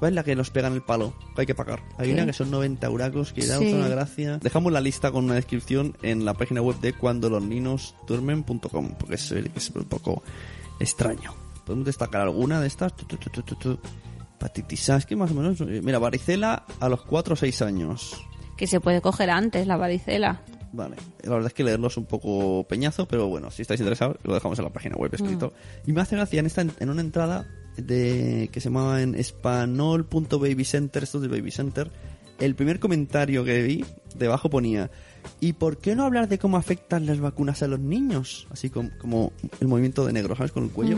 [0.00, 1.14] ¿Cuál es la que nos pega en el palo?
[1.36, 1.80] Que hay que pagar.
[1.98, 2.14] Hay ¿Qué?
[2.14, 3.72] una que son 90 euracos, que da Sí.
[3.72, 4.38] una gracia.
[4.38, 8.94] Dejamos la lista con una descripción en la página web de cuando los niños duermen.com,
[8.98, 10.24] porque es, es un poco
[10.80, 11.34] extraño.
[11.64, 12.94] ¿Podemos destacar alguna de estas?
[12.96, 13.78] Tu, tu, tu, tu, tu, tu.
[14.36, 15.60] Hepatitis A, es que más o menos...
[15.60, 18.20] eh, Mira, varicela a los 4 o 6 años.
[18.56, 20.42] Que se puede coger antes la varicela.
[20.72, 24.16] Vale, la verdad es que leerlo es un poco peñazo, pero bueno, si estáis interesados,
[24.24, 25.52] lo dejamos en la página web escrito.
[25.86, 31.02] Y me hace gracia en, esta, en una entrada de que se llamaba en espanol.babycenter,
[31.02, 31.90] esto es de Baby Center,
[32.40, 33.84] el primer comentario que vi,
[34.16, 34.90] debajo ponía,
[35.40, 38.46] ¿y por qué no hablar de cómo afectan las vacunas a los niños?
[38.50, 40.52] Así como, como el movimiento de negro, ¿sabes?
[40.52, 40.96] Con el cuello.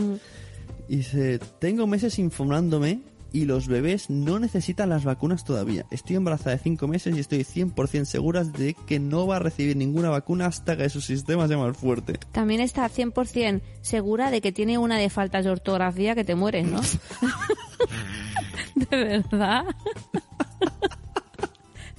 [0.87, 3.01] Y dice, tengo meses informándome
[3.35, 5.85] y los bebés no necesitan las vacunas todavía.
[5.91, 9.75] Estoy embarazada de 5 meses y estoy 100% segura de que no va a recibir
[9.75, 12.19] ninguna vacuna hasta que su sistema sea más fuerte.
[12.31, 16.65] También está 100% segura de que tiene una de faltas de ortografía que te mueres,
[16.65, 16.79] ¿no?
[18.75, 19.65] ¿De verdad?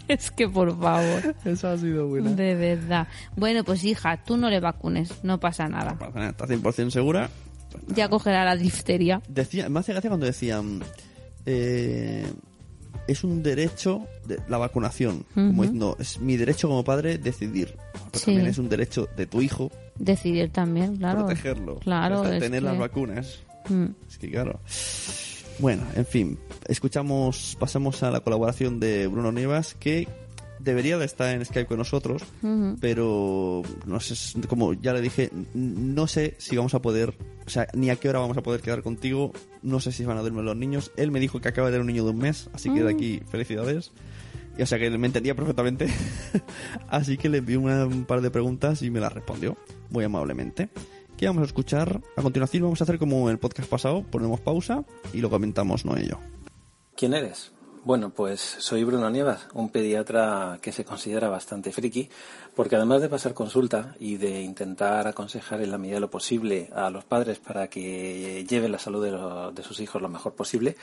[0.09, 1.35] es que por favor.
[1.45, 2.31] Eso ha sido buena.
[2.33, 3.09] De verdad.
[3.37, 5.93] Bueno, pues hija, tú no le vacunes, no pasa nada.
[6.29, 7.29] Está 100% segura.
[7.89, 9.21] Ya cogerá la difteria.
[9.29, 10.81] Decía, me hace gracia cuando decían,
[11.45, 12.27] eh,
[13.07, 15.25] es un derecho de la vacunación.
[15.35, 17.77] Como diciendo, es mi derecho como padre decidir.
[17.93, 18.25] Pero Sí.
[18.27, 21.21] también es un derecho de tu hijo Decidir también, claro.
[21.27, 21.77] protegerlo.
[21.81, 23.41] Claro, hasta tener que- las vacunas.
[23.69, 23.87] Mm.
[24.09, 24.61] Es que claro.
[25.59, 26.39] Bueno, en fin,
[26.69, 30.07] escuchamos, pasamos a la colaboración de Bruno Nievas, que
[30.59, 32.23] debería de estar en Skype con nosotros,
[32.81, 34.15] pero no sé,
[34.49, 37.15] como ya le dije, no sé si vamos a poder,
[37.47, 40.19] o sea, ni a qué hora vamos a poder quedar contigo, no sé si van
[40.19, 40.93] a dormir los niños.
[40.97, 42.91] Él me dijo que acaba de tener un niño de un mes, así que de
[42.93, 43.93] aquí felicidades.
[44.59, 45.87] Y, o sea que me entendía perfectamente.
[46.89, 49.57] así que le envié una- un par de preguntas y me las respondió,
[49.91, 50.69] muy amablemente.
[51.17, 52.01] ¿Qué vamos a escuchar?
[52.17, 55.97] A continuación vamos a hacer como el podcast pasado, ponemos pausa y lo comentamos, no
[55.97, 56.19] ello.
[56.95, 57.53] ¿Quién eres?
[57.85, 62.11] Bueno, pues soy Bruno Nievas, un pediatra que se considera bastante friki,
[62.57, 66.69] porque además de pasar consulta y de intentar aconsejar en la medida de lo posible
[66.75, 70.35] a los padres para que lleven la salud de, lo- de sus hijos lo mejor
[70.35, 70.77] posible,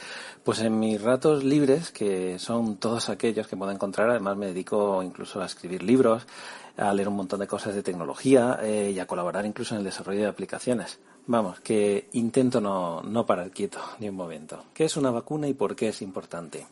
[0.45, 5.03] pues en mis ratos libres, que son todos aquellos que puedo encontrar, además me dedico
[5.03, 6.25] incluso a escribir libros,
[6.77, 9.85] a leer un montón de cosas de tecnología eh, y a colaborar incluso en el
[9.85, 10.99] desarrollo de aplicaciones.
[11.25, 14.65] Vamos, que intento no, no parar quieto ni un momento.
[14.73, 16.65] ¿Qué es una vacuna y por qué es importante?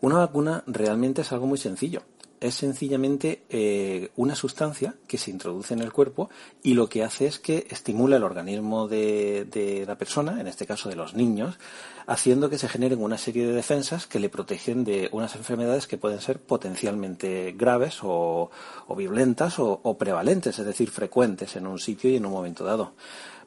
[0.00, 2.02] Una vacuna realmente es algo muy sencillo.
[2.42, 6.28] Es sencillamente eh, una sustancia que se introduce en el cuerpo
[6.60, 10.88] y lo que hace es que estimula el organismo de, la persona, en este caso
[10.88, 11.60] de los niños,
[12.04, 15.98] haciendo que se generen una serie de defensas que le protegen de unas enfermedades que
[15.98, 18.50] pueden ser potencialmente graves o,
[18.88, 22.64] o violentas o, o prevalentes, es decir, frecuentes en un sitio y en un momento
[22.64, 22.94] dado.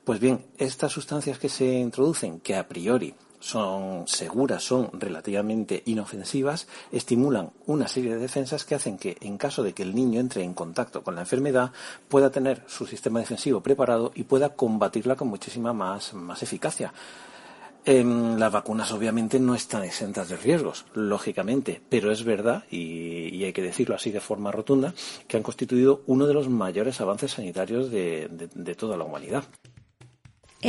[0.06, 3.14] Pues bien, estas sustancias que se introducen, que a priori
[3.46, 9.62] son seguras, son relativamente inofensivas, estimulan una serie de defensas que hacen que, en caso
[9.62, 11.72] de que el niño entre en contacto con la enfermedad,
[12.10, 16.92] pueda tener su sistema defensivo preparado y pueda combatirla con muchísima más, más eficacia.
[17.86, 23.54] Em, las vacunas obviamente no están exentas de riesgos, lógicamente, pero es verdad, y, hay
[23.54, 24.96] que decirlo así de forma rotunda,
[25.28, 29.44] que han constituido uno de los mayores avances sanitarios de toda la humanidad.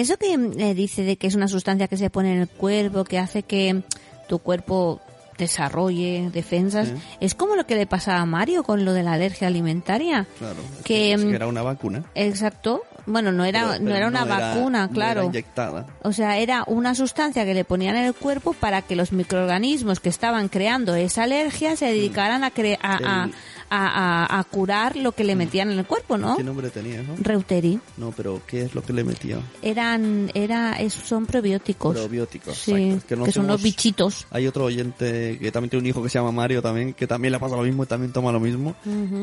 [0.00, 3.04] Eso que eh, dice de que es una sustancia que se pone en el cuerpo,
[3.04, 3.82] que hace que
[4.28, 5.00] tu cuerpo
[5.38, 6.88] desarrolle defensas,
[7.20, 10.26] es como lo que le pasaba a Mario con lo de la alergia alimentaria.
[10.38, 10.56] Claro.
[10.84, 12.04] Que, es mm, era una vacuna.
[12.14, 12.82] Exacto.
[13.04, 15.24] Bueno, no era, pero- no era una vacuna, no era claro.
[15.24, 15.86] inyectada.
[16.02, 20.00] O sea, era una sustancia que le ponían en el cuerpo para que los microorganismos
[20.00, 23.30] que estaban creando esa alergia se dedicaran a, cre- a, a,
[23.70, 26.36] a- a- a curar lo que le metían en el cuerpo, ¿no?
[26.36, 27.14] ¿Qué nombre tenía, no?
[27.18, 27.78] Reuteri.
[27.96, 29.38] No, pero ¿qué es lo que le metía?
[29.62, 31.96] Eran, era, es- son probióticos.
[31.96, 32.56] Probióticos.
[32.58, 33.06] Sí, exacto.
[33.08, 34.26] Que, no son los somos- bichitos.
[34.30, 37.32] Hay otro oyente que también tiene un hijo que se llama Mario también, que también
[37.32, 38.74] le pasa lo mismo y también toma lo mismo.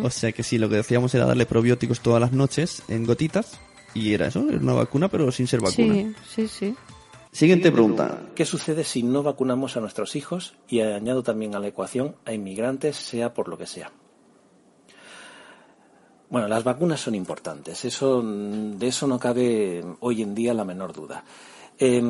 [0.04, 3.60] O sea que sí, lo que decíamos era darle probióticos todas las noches en gotitas
[3.94, 5.94] y era eso, era una vacuna pero sin ser vacuna.
[5.94, 6.76] Sí, sí, sí.
[7.32, 8.22] Siguiente pregunta.
[8.36, 12.34] ¿Qué sucede si no vacunamos a nuestros hijos y añado también a la ecuación a
[12.34, 13.92] inmigrantes, sea por lo que sea?
[16.34, 20.92] Bueno, las vacunas son importantes, eso, de eso no cabe hoy en día la menor
[20.92, 21.24] duda.
[21.86, 22.02] Eh,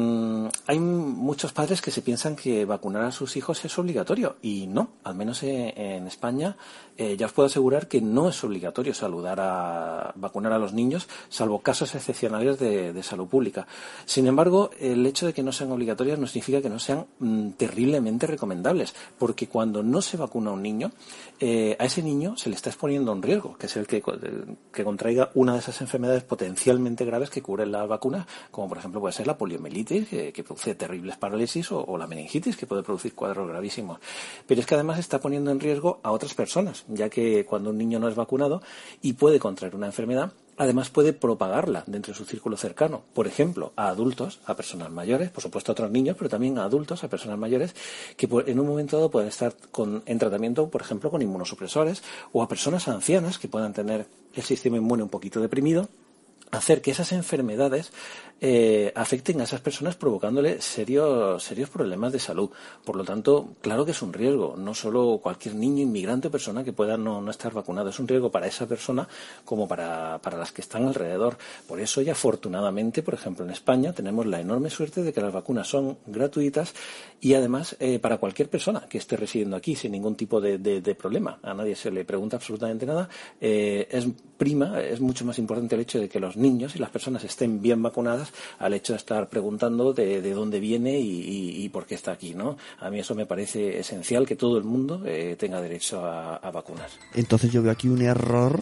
[0.67, 4.89] hay muchos padres que se piensan que vacunar a sus hijos es obligatorio y no,
[5.03, 6.55] al menos en, en España
[6.95, 11.07] eh, ya os puedo asegurar que no es obligatorio saludar a vacunar a los niños,
[11.27, 13.67] salvo casos excepcionales de, salud pública.
[14.05, 17.49] Sin embargo, el hecho de que no sean obligatorias no significa que no sean mm,
[17.51, 20.91] terriblemente recomendables, porque cuando no se vacuna a un niño,
[21.39, 24.01] eh, a ese niño se le está exponiendo un riesgo, que es el que,
[24.71, 29.01] que contraiga una de esas enfermedades potencialmente graves que cubren las vacunas, como por ejemplo
[29.01, 32.83] puede ser la poliomielitis, que, que produce terribles parálisis, o, o la meningitis, que puede
[32.83, 33.99] producir cuadros gravísimos.
[34.47, 37.77] Pero es que además está poniendo en riesgo a otras personas, ya que cuando un
[37.77, 38.61] niño no es vacunado
[39.01, 43.01] y puede contraer una enfermedad, además puede propagarla dentro de su círculo cercano.
[43.13, 46.63] Por ejemplo, a adultos, a personas mayores, por supuesto a otros niños, pero también a
[46.65, 47.73] adultos, a personas mayores,
[48.17, 52.43] que en un momento dado pueden estar con- en tratamiento, por ejemplo, con inmunosupresores, o
[52.43, 55.89] a personas ancianas que puedan tener el sistema inmune un poquito deprimido
[56.51, 57.91] hacer que esas enfermedades
[58.41, 62.49] eh, afecten a esas personas provocándole serios, serios problemas de salud.
[62.83, 66.63] Por lo tanto, claro que es un riesgo, no solo cualquier niño, inmigrante o persona
[66.63, 69.07] que pueda no, no estar vacunado, es un riesgo para esa persona
[69.45, 71.37] como para, para las que están alrededor.
[71.67, 75.33] Por eso, y afortunadamente, por ejemplo, en España tenemos la enorme suerte de que las
[75.33, 76.73] vacunas son gratuitas
[77.21, 80.93] y además eh, para cualquier persona que esté residiendo aquí sin ningún tipo de, de-
[80.93, 81.39] problema.
[81.41, 83.09] A nadie se le pregunta absolutamente nada.
[83.41, 84.05] Eh, es
[84.37, 87.61] prima, es mucho más importante el hecho de que los niños y las personas estén
[87.61, 88.22] bien vacunadas
[88.59, 92.11] al hecho de estar preguntando de, de dónde viene y, y- y por qué está
[92.11, 92.57] aquí, ¿no?
[92.79, 96.51] A mí eso me parece esencial que todo el mundo eh, tenga derecho a, a
[96.51, 96.89] vacunar.
[97.13, 98.61] Entonces yo veo aquí un error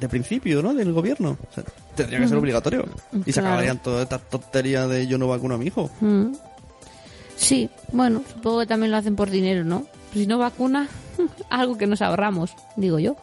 [0.00, 0.74] de principio, ¿no?
[0.74, 1.36] Del gobierno.
[1.50, 2.42] O sea, tendría que ser Ujú.
[2.42, 2.84] obligatorio.
[3.24, 5.90] Y se acabarían toda esta tontería de yo no vacuno a mi hijo.
[6.00, 6.32] Mm.
[7.36, 9.86] Sí, bueno, supongo que también lo hacen por dinero, ¿no?
[10.12, 10.88] Si no vacuna,
[11.50, 13.16] algo que nos ahorramos, digo yo.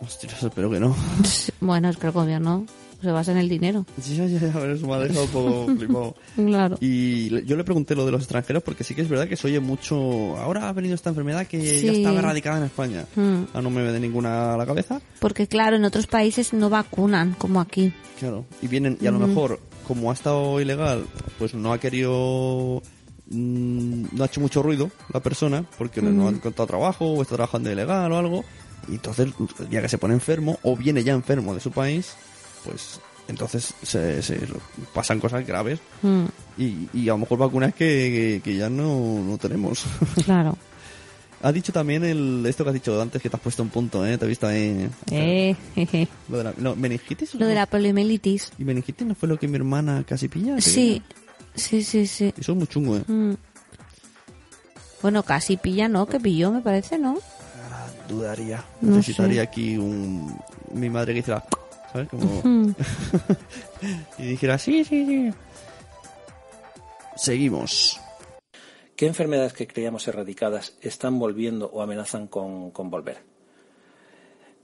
[0.00, 0.94] Ostras, espero que no.
[1.60, 2.66] Bueno, es que el gobierno
[3.00, 3.86] se basa en el dinero.
[4.00, 6.14] Sí, ya, ya, ya, eso me ha dejado un poco flipado.
[6.36, 6.76] Claro.
[6.80, 9.46] Y yo le pregunté lo de los extranjeros porque sí que es verdad que se
[9.46, 10.36] oye mucho.
[10.36, 13.04] Ahora ha venido esta enfermedad que ya estaba erradicada en España.
[13.16, 13.42] Mm.
[13.54, 15.00] Ah, no me ve de ninguna a la cabeza.
[15.20, 17.92] Porque claro, en otros países no vacunan, como aquí.
[18.18, 18.44] Claro.
[18.62, 21.04] Y vienen, y a lo mejor, como ha estado ilegal,
[21.38, 22.82] pues no ha querido.
[23.30, 27.22] mm, no ha hecho mucho ruido la persona porque no- no ha encontrado trabajo o
[27.22, 28.44] está trabajando ilegal o algo.
[28.88, 29.28] Y entonces,
[29.70, 32.14] ya que se pone enfermo o viene ya enfermo de su país,
[32.64, 34.38] pues entonces se, se
[34.94, 35.80] pasan cosas graves.
[36.02, 36.24] Mm,
[36.58, 39.84] Y, y a lo mejor vacunas que, que, que ya no, no tenemos.
[40.24, 40.56] claro.
[41.42, 44.04] has dicho también el, esto que has dicho antes, que te has puesto un punto,
[44.06, 44.16] ¿eh?
[44.18, 44.88] Te he visto ahí.
[45.10, 46.08] Eh, jeje.
[46.28, 47.34] Lo de la, no, ¿Meningitis?
[47.34, 48.52] Lo de la poliomielitis.
[48.58, 50.56] ¿Y meningitis no fue lo que mi hermana casi pilla?
[50.56, 51.02] ¿Te Sí,
[51.54, 52.32] sí, sí, sí.
[52.38, 53.02] Eso es muy chungo, ¿eh?
[53.06, 53.34] Mm.
[55.02, 56.06] Bueno, casi pilla, ¿no?
[56.06, 57.18] Que pilló, me parece, ¿no?
[58.08, 58.64] Dudaría.
[58.80, 59.48] No Necesitaría sé.
[59.48, 60.34] aquí un...
[60.72, 61.44] Mi madre que hiciera...
[61.92, 62.08] ¿Sabes?
[62.08, 62.42] Como...
[64.18, 65.32] Y dijera, sí, sí, sí.
[67.16, 68.00] Seguimos.
[68.96, 73.18] ¿Qué enfermedades que creíamos erradicadas están volviendo o amenazan con, con volver?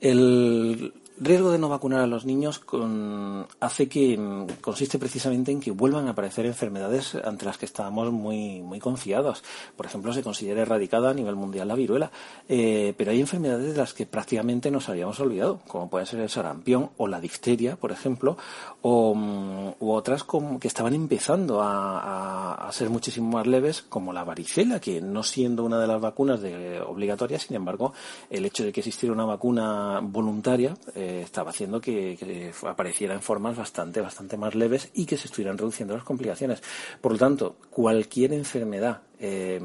[0.00, 5.60] El riesgo de no vacunar a los niños con- hace que mm, consiste precisamente en
[5.60, 9.44] que vuelvan a aparecer enfermedades ante las que estábamos muy, muy confiados.
[9.76, 12.10] Por ejemplo, se considera erradicada a nivel mundial la viruela,
[12.48, 16.28] eh, pero hay enfermedades de las que prácticamente nos habíamos olvidado, como puede ser el
[16.30, 18.36] sarampión o la difteria, por ejemplo,
[18.82, 23.82] o, mm, u otras como que estaban empezando a, a- a ser muchísimo más leves,
[23.82, 27.92] como la varicela, que no siendo una de las vacunas de, obligatorias, sin embargo,
[28.30, 33.22] el hecho de que existiera una vacuna voluntaria eh, estaba haciendo que, que apareciera en
[33.22, 36.62] formas bastante, bastante más leves y que se estuvieran reduciendo las complicaciones.
[37.00, 39.58] Por lo tanto, cualquier enfermedad eh,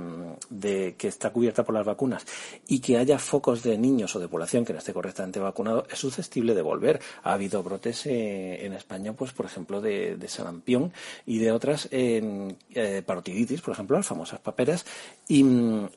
[0.49, 2.25] de, que está cubierta por las vacunas
[2.65, 5.99] y que haya focos de niños o de población que no esté correctamente vacunado es
[5.99, 7.01] susceptible de volver.
[7.23, 10.93] Ha habido brotes eh, en España, pues por ejemplo, de, de sarampión
[11.25, 12.55] y de otras eh,
[13.05, 14.85] parotiditis, por ejemplo, las famosas paperas
[15.27, 15.45] y,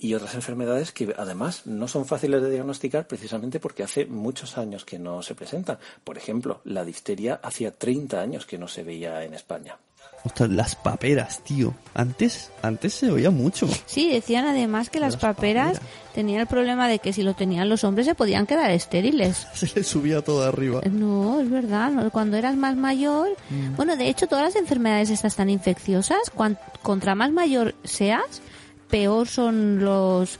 [0.01, 4.85] y otras enfermedades que además no son fáciles de diagnosticar precisamente porque hace muchos años
[4.85, 5.79] que no se presentan.
[6.03, 9.79] Por ejemplo, la difteria hacía 30 años que no se veía en España.
[10.25, 11.75] Ostras, las paperas, tío.
[11.95, 13.69] Antes, antes se oía mucho.
[13.87, 15.91] Sí, decían además que las Las paperas paperas.
[16.15, 19.49] tenían el problema de que si lo tenían los hombres se podían quedar estériles.
[19.55, 20.81] Se le subía todo arriba.
[20.91, 21.91] No, es verdad.
[21.91, 22.09] ¿no?
[22.11, 23.75] Cuando eras más mayor, Mm.
[23.77, 28.41] bueno, de hecho todas las enfermedades estas tan infecciosas, cuan- contra más mayor seas,
[28.89, 30.39] peor son los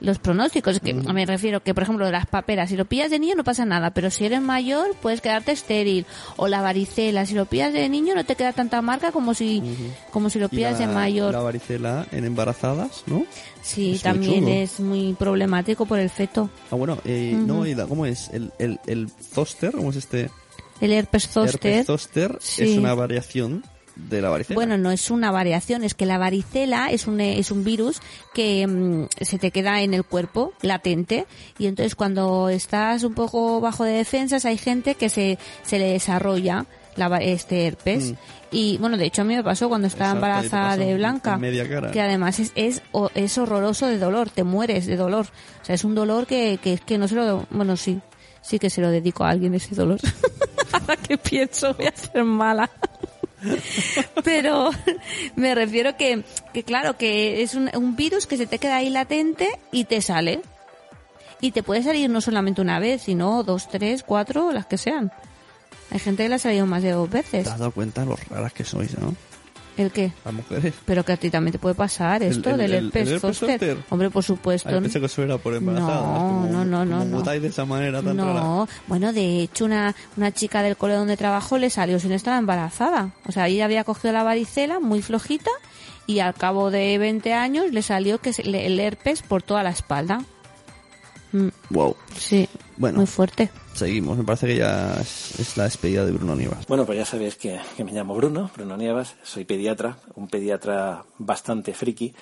[0.00, 0.80] los pronósticos.
[0.80, 3.64] Que me refiero que, por ejemplo, las paperas, si lo pillas de niño no pasa
[3.64, 6.06] nada, pero si eres mayor puedes quedarte estéril.
[6.36, 9.62] O la varicela, si lo pillas de niño no te queda tanta marca como si
[10.12, 11.32] como si lo pillas la, de mayor.
[11.32, 13.24] La varicela en embarazadas, ¿no?
[13.62, 14.48] Sí, Es muy también chungo.
[14.54, 16.48] es muy problemático por el feto.
[16.70, 17.46] Ah, bueno, eh, Ujú.
[17.46, 18.30] no, y la- ¿cómo es?
[18.32, 20.30] El, el, el zoster, ¿cómo es este?
[20.80, 21.72] El herpes zóster.
[21.72, 22.62] Herpes zoster Sí.
[22.72, 23.64] es una variación
[23.98, 24.54] de la varicela.
[24.54, 28.00] Bueno, no es una variación, es que la varicela es un, es un virus
[28.32, 31.26] que mm, se te queda en el cuerpo, latente,
[31.58, 35.92] y entonces cuando estás un poco bajo de defensas hay gente que se, se le
[35.92, 38.12] desarrolla la, este herpes.
[38.12, 38.14] Mm.
[38.50, 41.68] Y bueno, de hecho a mí me pasó cuando estaba Exacto, embarazada de Blanca, media
[41.68, 41.90] cara.
[41.90, 42.82] que además es, es,
[43.14, 45.26] es horroroso de dolor, te mueres de dolor.
[45.62, 48.00] O sea, es un dolor que, que, que no se lo, bueno, sí,
[48.40, 50.00] sí que se lo dedico a alguien ese dolor.
[50.72, 52.70] Ahora que pienso, voy a ser mala.
[54.24, 54.70] Pero
[55.36, 59.48] me refiero que, que claro, que es un, virus que se te queda ahí latente
[59.72, 60.42] y te sale.
[61.40, 65.12] Y te puede salir no solamente una vez, sino dos, tres, cuatro, las que sean.
[65.90, 67.44] Hay gente que le ha salido más de dos veces.
[67.44, 69.14] ¿Te has dado cuenta lo raras que sois, no?
[69.78, 70.12] ¿El qué?
[70.24, 70.74] Las mujeres.
[70.84, 73.14] Pero que a ti también te puede pasar El- esto el- del el- herpes el
[73.14, 73.58] herpes zóster.
[73.60, 73.78] zóster.
[73.90, 74.68] Hombre, por supuesto.
[74.68, 76.00] Ay, pensé que eso era por embarazada.
[76.00, 77.22] No, como, no, no, no, no.
[77.22, 78.34] de esa manera tan rara.
[78.34, 82.36] No, bueno, de hecho una, una chica del cole donde trabajó le salió sin estar
[82.38, 83.12] embarazada.
[83.26, 85.50] O sea, ella había cogido la varicela muy flojita
[86.06, 89.62] y al cabo de 20 años le salió que se- le- el herpes por toda
[89.62, 90.22] la espalda.
[91.32, 91.94] Mm, Wow.
[92.16, 92.48] sí,
[92.78, 92.98] Bueno.
[92.98, 93.50] muy fuerte.
[93.74, 94.16] Seguimos.
[94.16, 96.66] Me parece que ya es, es la despedida de Bruno Nievas.
[96.66, 101.04] Bueno, pues ya sabéis que, que me llamo Bruno, Bruno Nievas, soy pediatra, un pediatra
[101.18, 102.14] bastante friki.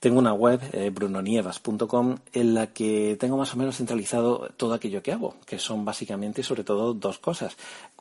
[0.00, 5.02] Tengo una web, eh, brunonievas.com, en la que tengo más o menos centralizado todo aquello
[5.02, 7.56] que hago, que son básicamente sobre todo dos cosas.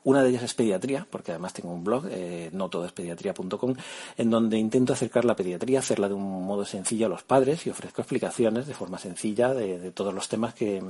[0.07, 3.73] Una de ellas es pediatría, porque además tengo un blog, eh, no todo es pediatría.com,
[4.17, 7.71] en donde intento acercar la pediatría, hacerla de un modo sencillo a los padres y
[7.71, 10.81] ofrezco explicaciones de forma sencilla de, todos los temas que,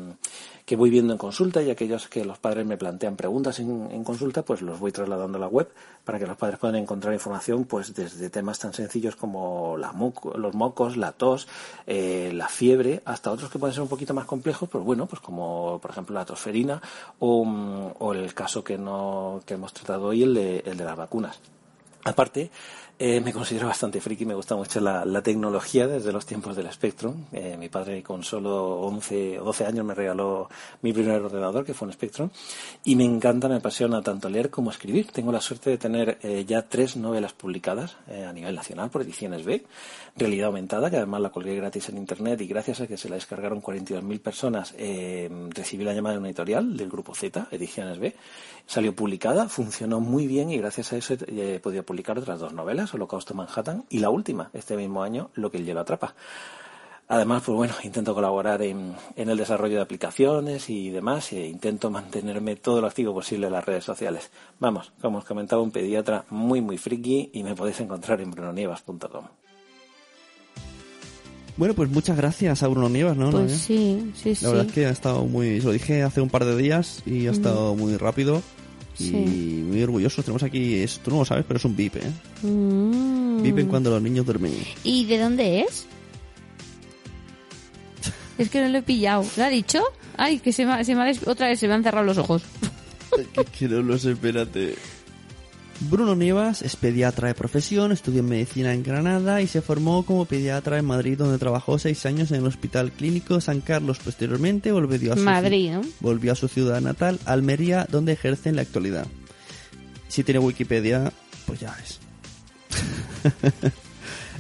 [0.68, 4.04] que voy viendo en consulta y aquellos que los padres me plantean preguntas en, en
[4.04, 5.68] consulta, pues los voy trasladando a la web
[6.06, 10.38] para que los padres puedan encontrar información pues desde temas tan sencillos como la moco-
[10.38, 11.48] los mocos, la tos,
[11.88, 15.22] eh, la fiebre, hasta otros que pueden ser un poquito más complejos, pues bueno, pues
[15.22, 16.80] como por ejemplo la tosferina
[17.18, 19.07] o, mm, o el caso que no
[19.46, 21.40] que hemos tratado hoy, el de, el de las vacunas.
[22.04, 22.52] Aparte,
[23.00, 26.72] eh, me considero bastante friki, me gusta mucho la, la tecnología desde los tiempos del
[26.72, 27.26] Spectrum.
[27.32, 30.50] Eh, mi padre con solo 11 o 12 años me regaló
[30.82, 32.30] mi primer ordenador, que fue un Spectrum,
[32.84, 35.12] y me encanta, me apasiona tanto leer como escribir.
[35.12, 39.04] Tengo la suerte de tener eh, ya tres novelas publicadas eh, a nivel nacional por
[39.04, 39.64] ediciones B,
[40.16, 43.16] realidad aumentada, que además la colgué gratis en Internet y gracias a que se la
[43.16, 48.16] descargaron 42.000 personas, eh, recibí la llamada de una editorial del grupo Z, Ediciones B,
[48.66, 52.54] salió publicada, funcionó muy bien y gracias a eso he he podido publicar otras dos
[52.54, 56.16] novelas, Holocausto Manhattan y la última, este mismo año, Lo que el hielo atrapa.
[57.10, 61.90] Además, pues bueno, intento colaborar en, en el desarrollo de aplicaciones y demás e intento
[61.90, 64.30] mantenerme todo lo activo posible en las redes sociales.
[64.60, 69.26] Vamos, como os comentaba, un pediatra muy muy friki y me podéis encontrar en brunonievas.com.
[71.56, 73.32] Bueno, pues muchas gracias a Bruno Nievas, ¿no?
[73.32, 74.36] Pues sí, sí.
[74.42, 75.60] La verdad es que ha estado muy...
[75.60, 78.44] Se lo dije hace un par de días y ha estado muy rápido
[79.00, 80.22] y muy orgulloso.
[80.24, 80.76] Tenemos aquí...
[80.76, 82.12] Es, tú no lo sabes, pero es un VIP, ¿eh?
[82.48, 83.42] Mm.
[83.44, 84.54] VIP en cuando los niños duermen.
[84.84, 85.86] ¿Y de dónde es?
[88.38, 89.26] Es que no lo he pillado.
[89.36, 89.82] ¿Lo ha dicho?
[90.16, 92.18] Ay, que se me, se me ha des- otra vez se me han cerrado los
[92.20, 92.44] ojos.
[93.34, 94.76] que, que no lo sé, espérate.
[95.80, 100.80] Bruno Nievas es pediatra de profesión, estudió medicina en Granada y se formó como pediatra
[100.80, 104.00] en Madrid, donde trabajó seis años en el Hospital Clínico San Carlos.
[104.00, 105.82] Posteriormente volvió a su, Madrid, ¿no?
[106.00, 109.06] volvió a su ciudad natal, Almería, donde ejerce en la actualidad.
[110.08, 111.14] Si tiene Wikipedia,
[111.46, 112.00] pues ya es.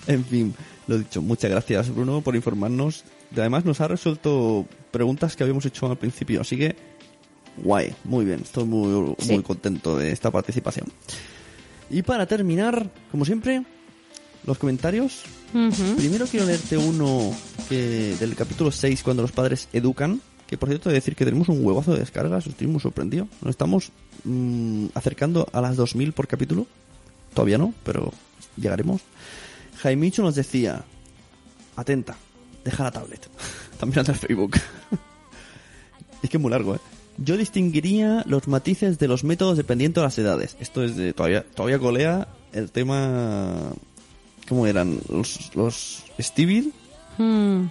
[0.07, 0.55] en fin,
[0.87, 3.03] lo dicho, muchas gracias Bruno por informarnos.
[3.35, 6.96] Además nos ha resuelto preguntas que habíamos hecho al principio, así que
[7.57, 9.33] guay, muy bien, estoy muy, Sí.
[9.33, 10.87] muy contento de esta participación.
[11.89, 13.63] Y para terminar, como siempre,
[14.45, 15.23] los comentarios.
[15.97, 17.31] Primero quiero leerte uno
[17.69, 20.21] que del capítulo 6, cuando los padres educan.
[20.47, 23.27] Que por cierto, he de decir que tenemos un huevazo de descargas, estoy muy sorprendido.
[23.41, 23.91] Nos estamos
[24.23, 26.65] mm, acercando a las 2000 por capítulo.
[27.33, 28.13] Todavía no, pero
[28.55, 29.01] llegaremos.
[29.81, 30.83] Jaimicho nos decía:
[31.75, 32.15] Atenta,
[32.63, 33.27] deja la tablet.
[33.79, 34.55] También anda el Facebook.
[36.23, 36.79] es que es muy largo, ¿eh?
[37.17, 40.55] Yo distinguiría los matices de los métodos dependiendo de las edades.
[40.59, 43.73] Esto es de todavía, todavía colea el tema.
[44.47, 44.99] ¿Cómo eran?
[45.09, 46.71] Los, los Stevie.
[47.17, 47.65] Mm.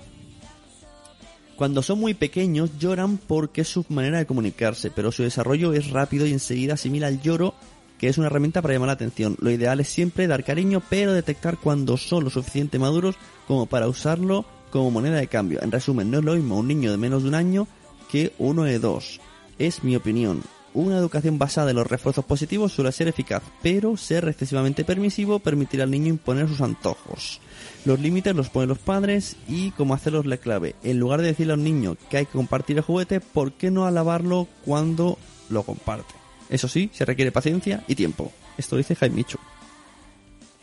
[1.56, 5.90] Cuando son muy pequeños lloran porque es su manera de comunicarse, pero su desarrollo es
[5.90, 7.54] rápido y enseguida asimila el lloro,
[7.98, 9.36] que es una herramienta para llamar la atención.
[9.40, 13.16] Lo ideal es siempre dar cariño, pero detectar cuando son lo suficiente maduros
[13.46, 15.62] como para usarlo como moneda de cambio.
[15.62, 17.66] En resumen, no es lo mismo un niño de menos de un año
[18.10, 19.20] que uno de dos.
[19.58, 20.42] Es mi opinión.
[20.74, 25.84] Una educación basada en los refuerzos positivos suele ser eficaz, pero ser excesivamente permisivo permitirá
[25.84, 27.40] al niño imponer sus antojos.
[27.86, 30.74] Los límites los ponen los padres y cómo hacerlos la clave.
[30.82, 33.70] En lugar de decirle a un niño que hay que compartir el juguete, ¿por qué
[33.70, 35.16] no alabarlo cuando
[35.48, 36.12] lo comparte?
[36.50, 38.30] Eso sí, se requiere paciencia y tiempo.
[38.58, 39.38] Esto dice Jaimichu.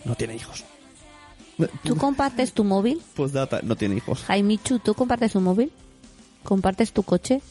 [0.05, 0.63] no tiene hijos.
[1.83, 3.01] ¿Tú compartes tu móvil?
[3.15, 4.23] Postdata, no tiene hijos.
[4.23, 5.71] Jaimichu, ¿tú compartes tu móvil?
[6.43, 7.41] ¿Compartes tu coche?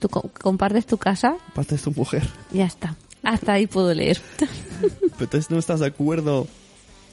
[0.00, 1.36] ¿Tú co- compartes tu casa?
[1.48, 2.28] Aparte es tu mujer.
[2.52, 2.94] Ya está.
[3.22, 4.20] Hasta ahí puedo leer.
[4.80, 6.46] Pero entonces no estás de acuerdo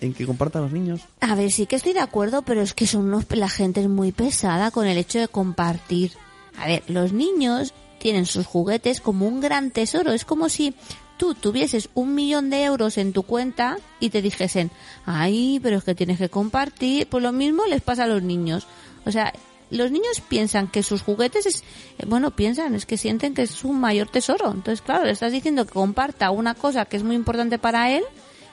[0.02, 1.02] en que compartan los niños.
[1.22, 3.88] A ver, sí que estoy de acuerdo, pero es que son unos, la gente es
[3.88, 6.14] muy pesada con el hecho de compartir.
[6.58, 10.12] A ver, los niños tienen sus juguetes como un gran tesoro.
[10.12, 10.74] Es como si
[11.18, 14.72] tú tuvieses un millón de euros en tu cuenta y te dijesen,
[15.06, 17.08] ay, pero es que tienes que compartir.
[17.08, 18.66] Pues lo mismo les pasa a los niños.
[19.06, 19.32] O sea,
[19.72, 21.63] los niños piensan que sus juguetes es,
[21.97, 24.51] eh, bueno, piensan, es que sienten que es su mayor tesoro.
[24.51, 28.03] Entonces, claro, le estás diciendo que comparta una cosa que es muy importante para él,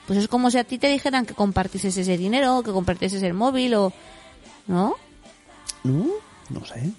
[0.07, 3.33] pues es como si a ti te dijeran que compartieses ese dinero, que compartieses el
[3.33, 3.93] móvil o...
[4.67, 4.95] ¿No?
[5.83, 6.07] ¿No?
[6.49, 6.91] No sé.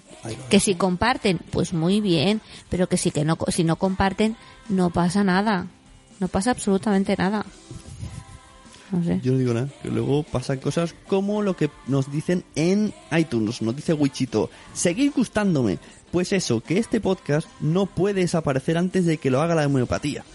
[0.49, 4.37] Que si comparten, pues muy bien, pero que si que no si no comparten
[4.69, 5.67] no pasa nada.
[6.19, 7.45] No pasa absolutamente nada.
[8.91, 9.19] No sé.
[9.23, 13.61] Yo no digo nada, que luego pasan cosas como lo que nos dicen en iTunes,
[13.61, 15.79] nos dice Wichito, seguid gustándome.
[16.11, 20.25] Pues eso, que este podcast no puede desaparecer antes de que lo haga la homeopatía.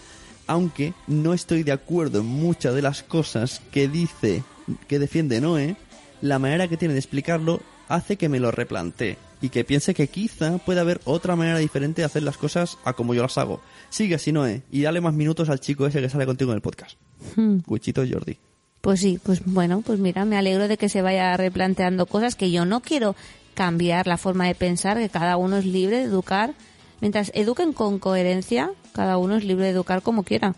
[0.47, 4.43] Aunque no estoy de acuerdo en muchas de las cosas que dice,
[4.89, 5.77] que defiende Noé,
[6.23, 10.09] la manera que tiene de explicarlo hace que me lo replantee y que piense que
[10.09, 13.61] quizá puede haber otra manera diferente de hacer las cosas a como yo las hago.
[13.91, 16.63] Sigue así, Noé, y dale más minutos al chico ese que sale contigo en el
[16.63, 16.99] podcast.
[17.37, 17.59] Hmm.
[17.67, 18.39] Wichito Jordi.
[18.87, 22.53] Pues sí, pues bueno, pues mira, me alegro de que se vaya replanteando cosas que
[22.53, 23.17] yo no quiero
[23.55, 26.55] cambiar la forma de pensar, que cada uno es libre de educar.
[27.01, 30.55] Mientras eduquen con coherencia, cada uno es libre de educar como quiera.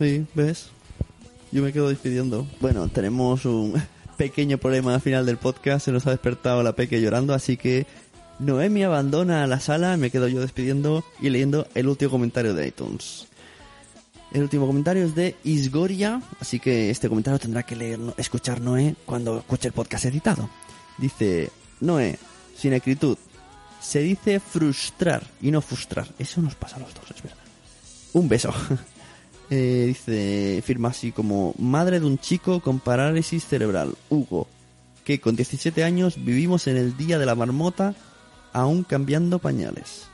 [0.00, 0.70] Sí, ¿ves?
[1.52, 2.44] Yo me quedo despidiendo.
[2.58, 3.80] Bueno, tenemos un
[4.16, 5.84] pequeño problema al final del podcast.
[5.84, 7.86] Se nos ha despertado la peque llorando, así que
[8.40, 9.96] Noemi abandona la sala.
[9.96, 13.28] Me quedo yo despidiendo y leyendo el último comentario de iTunes.
[14.32, 18.96] El último comentario es de Isgoria, así que este comentario tendrá que leer, escuchar Noé
[19.04, 20.48] cuando escuche el podcast editado.
[20.96, 22.18] Dice, Noé,
[22.56, 23.18] sin acritud,
[23.78, 26.08] se dice frustrar y no frustrar.
[26.18, 27.38] Eso nos pasa a los dos, es verdad.
[28.14, 28.52] Un beso.
[29.54, 34.48] Eh, dice, firma así como madre de un chico con parálisis cerebral, Hugo,
[35.04, 37.94] que con 17 años vivimos en el día de la marmota
[38.54, 40.06] aún cambiando pañales.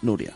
[0.00, 0.34] Nuria.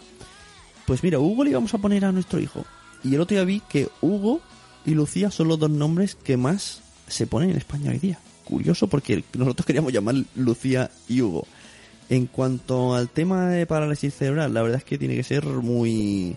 [0.86, 2.64] Pues mira, Hugo le íbamos a poner a nuestro hijo.
[3.04, 4.40] Y el otro día vi que Hugo
[4.84, 8.18] y Lucía son los dos nombres que más se ponen en España hoy día.
[8.44, 11.46] Curioso porque nosotros queríamos llamar Lucía y Hugo.
[12.08, 16.36] En cuanto al tema de parálisis cerebral, la verdad es que tiene que ser muy,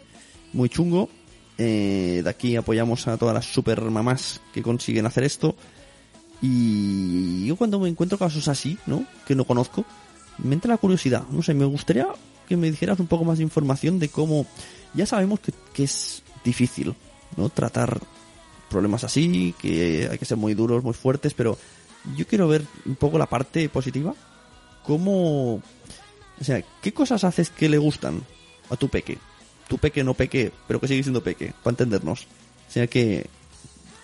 [0.51, 1.09] muy chungo.
[1.57, 5.55] Eh, de aquí apoyamos a todas las super mamás que consiguen hacer esto.
[6.41, 9.05] Y yo cuando me encuentro casos así, ¿no?
[9.25, 9.85] Que no conozco,
[10.39, 11.23] me entra la curiosidad.
[11.29, 12.07] No sé, me gustaría
[12.49, 14.45] que me dijeras un poco más de información de cómo...
[14.93, 16.95] Ya sabemos que, que es difícil,
[17.37, 17.49] ¿no?
[17.49, 17.99] Tratar
[18.69, 21.57] problemas así, que hay que ser muy duros, muy fuertes, pero
[22.15, 24.13] yo quiero ver un poco la parte positiva.
[24.83, 25.55] ¿Cómo...
[26.39, 28.21] O sea, ¿qué cosas haces que le gustan
[28.69, 29.17] a tu peque?
[29.67, 32.21] Tu peque no peque, pero que sigue siendo peque, para entendernos.
[32.67, 33.27] O sea, que...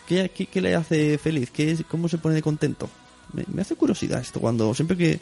[0.08, 1.50] ¿Qué, qué, qué le hace feliz?
[1.52, 2.90] ¿Qué, es- ¿Cómo se pone de contento?
[3.34, 5.20] Me, me hace curiosidad esto, cuando siempre que,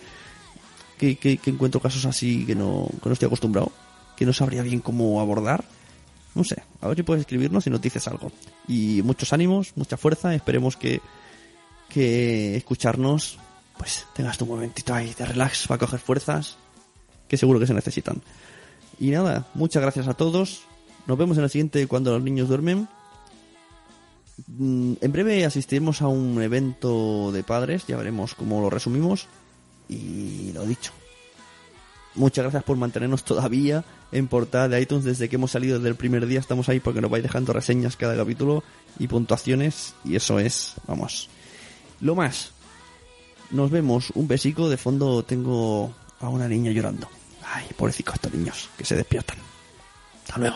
[1.00, 3.72] que, que- que encuentro casos así que no, que no estoy acostumbrado,
[4.16, 5.64] que no sabría bien cómo abordar,
[6.36, 8.32] no sé, a ver si puedes escribirnos y nos dices algo.
[8.68, 11.02] Y muchos ánimos, mucha fuerza, esperemos que,
[11.90, 13.40] que escucharnos,
[13.78, 16.58] pues tengas tu momentito ahí de relax para coger fuerzas,
[17.28, 18.22] que seguro que se necesitan.
[19.00, 20.64] Y nada, muchas gracias a todos.
[21.08, 22.88] Nos vemos en el siguiente cuando los niños duermen.
[24.48, 29.28] Mm, En breve asistiremos a un evento de padres, ya veremos cómo lo resumimos.
[29.88, 30.92] Y lo dicho.
[32.16, 35.96] Muchas gracias por mantenernos todavía en portada de iTunes desde que hemos salido desde el
[35.96, 36.40] primer día.
[36.40, 38.64] Estamos ahí porque nos vais dejando reseñas cada capítulo
[39.00, 39.96] y puntuaciones.
[40.06, 41.30] Y eso es, vamos,
[42.00, 42.52] lo más.
[43.52, 44.12] Nos vemos.
[44.16, 44.70] Un besico.
[44.70, 47.08] De fondo tengo a una niña llorando.
[47.44, 49.38] Ay, pobrecito estos niños que se despiertan.
[50.24, 50.56] Hasta luego.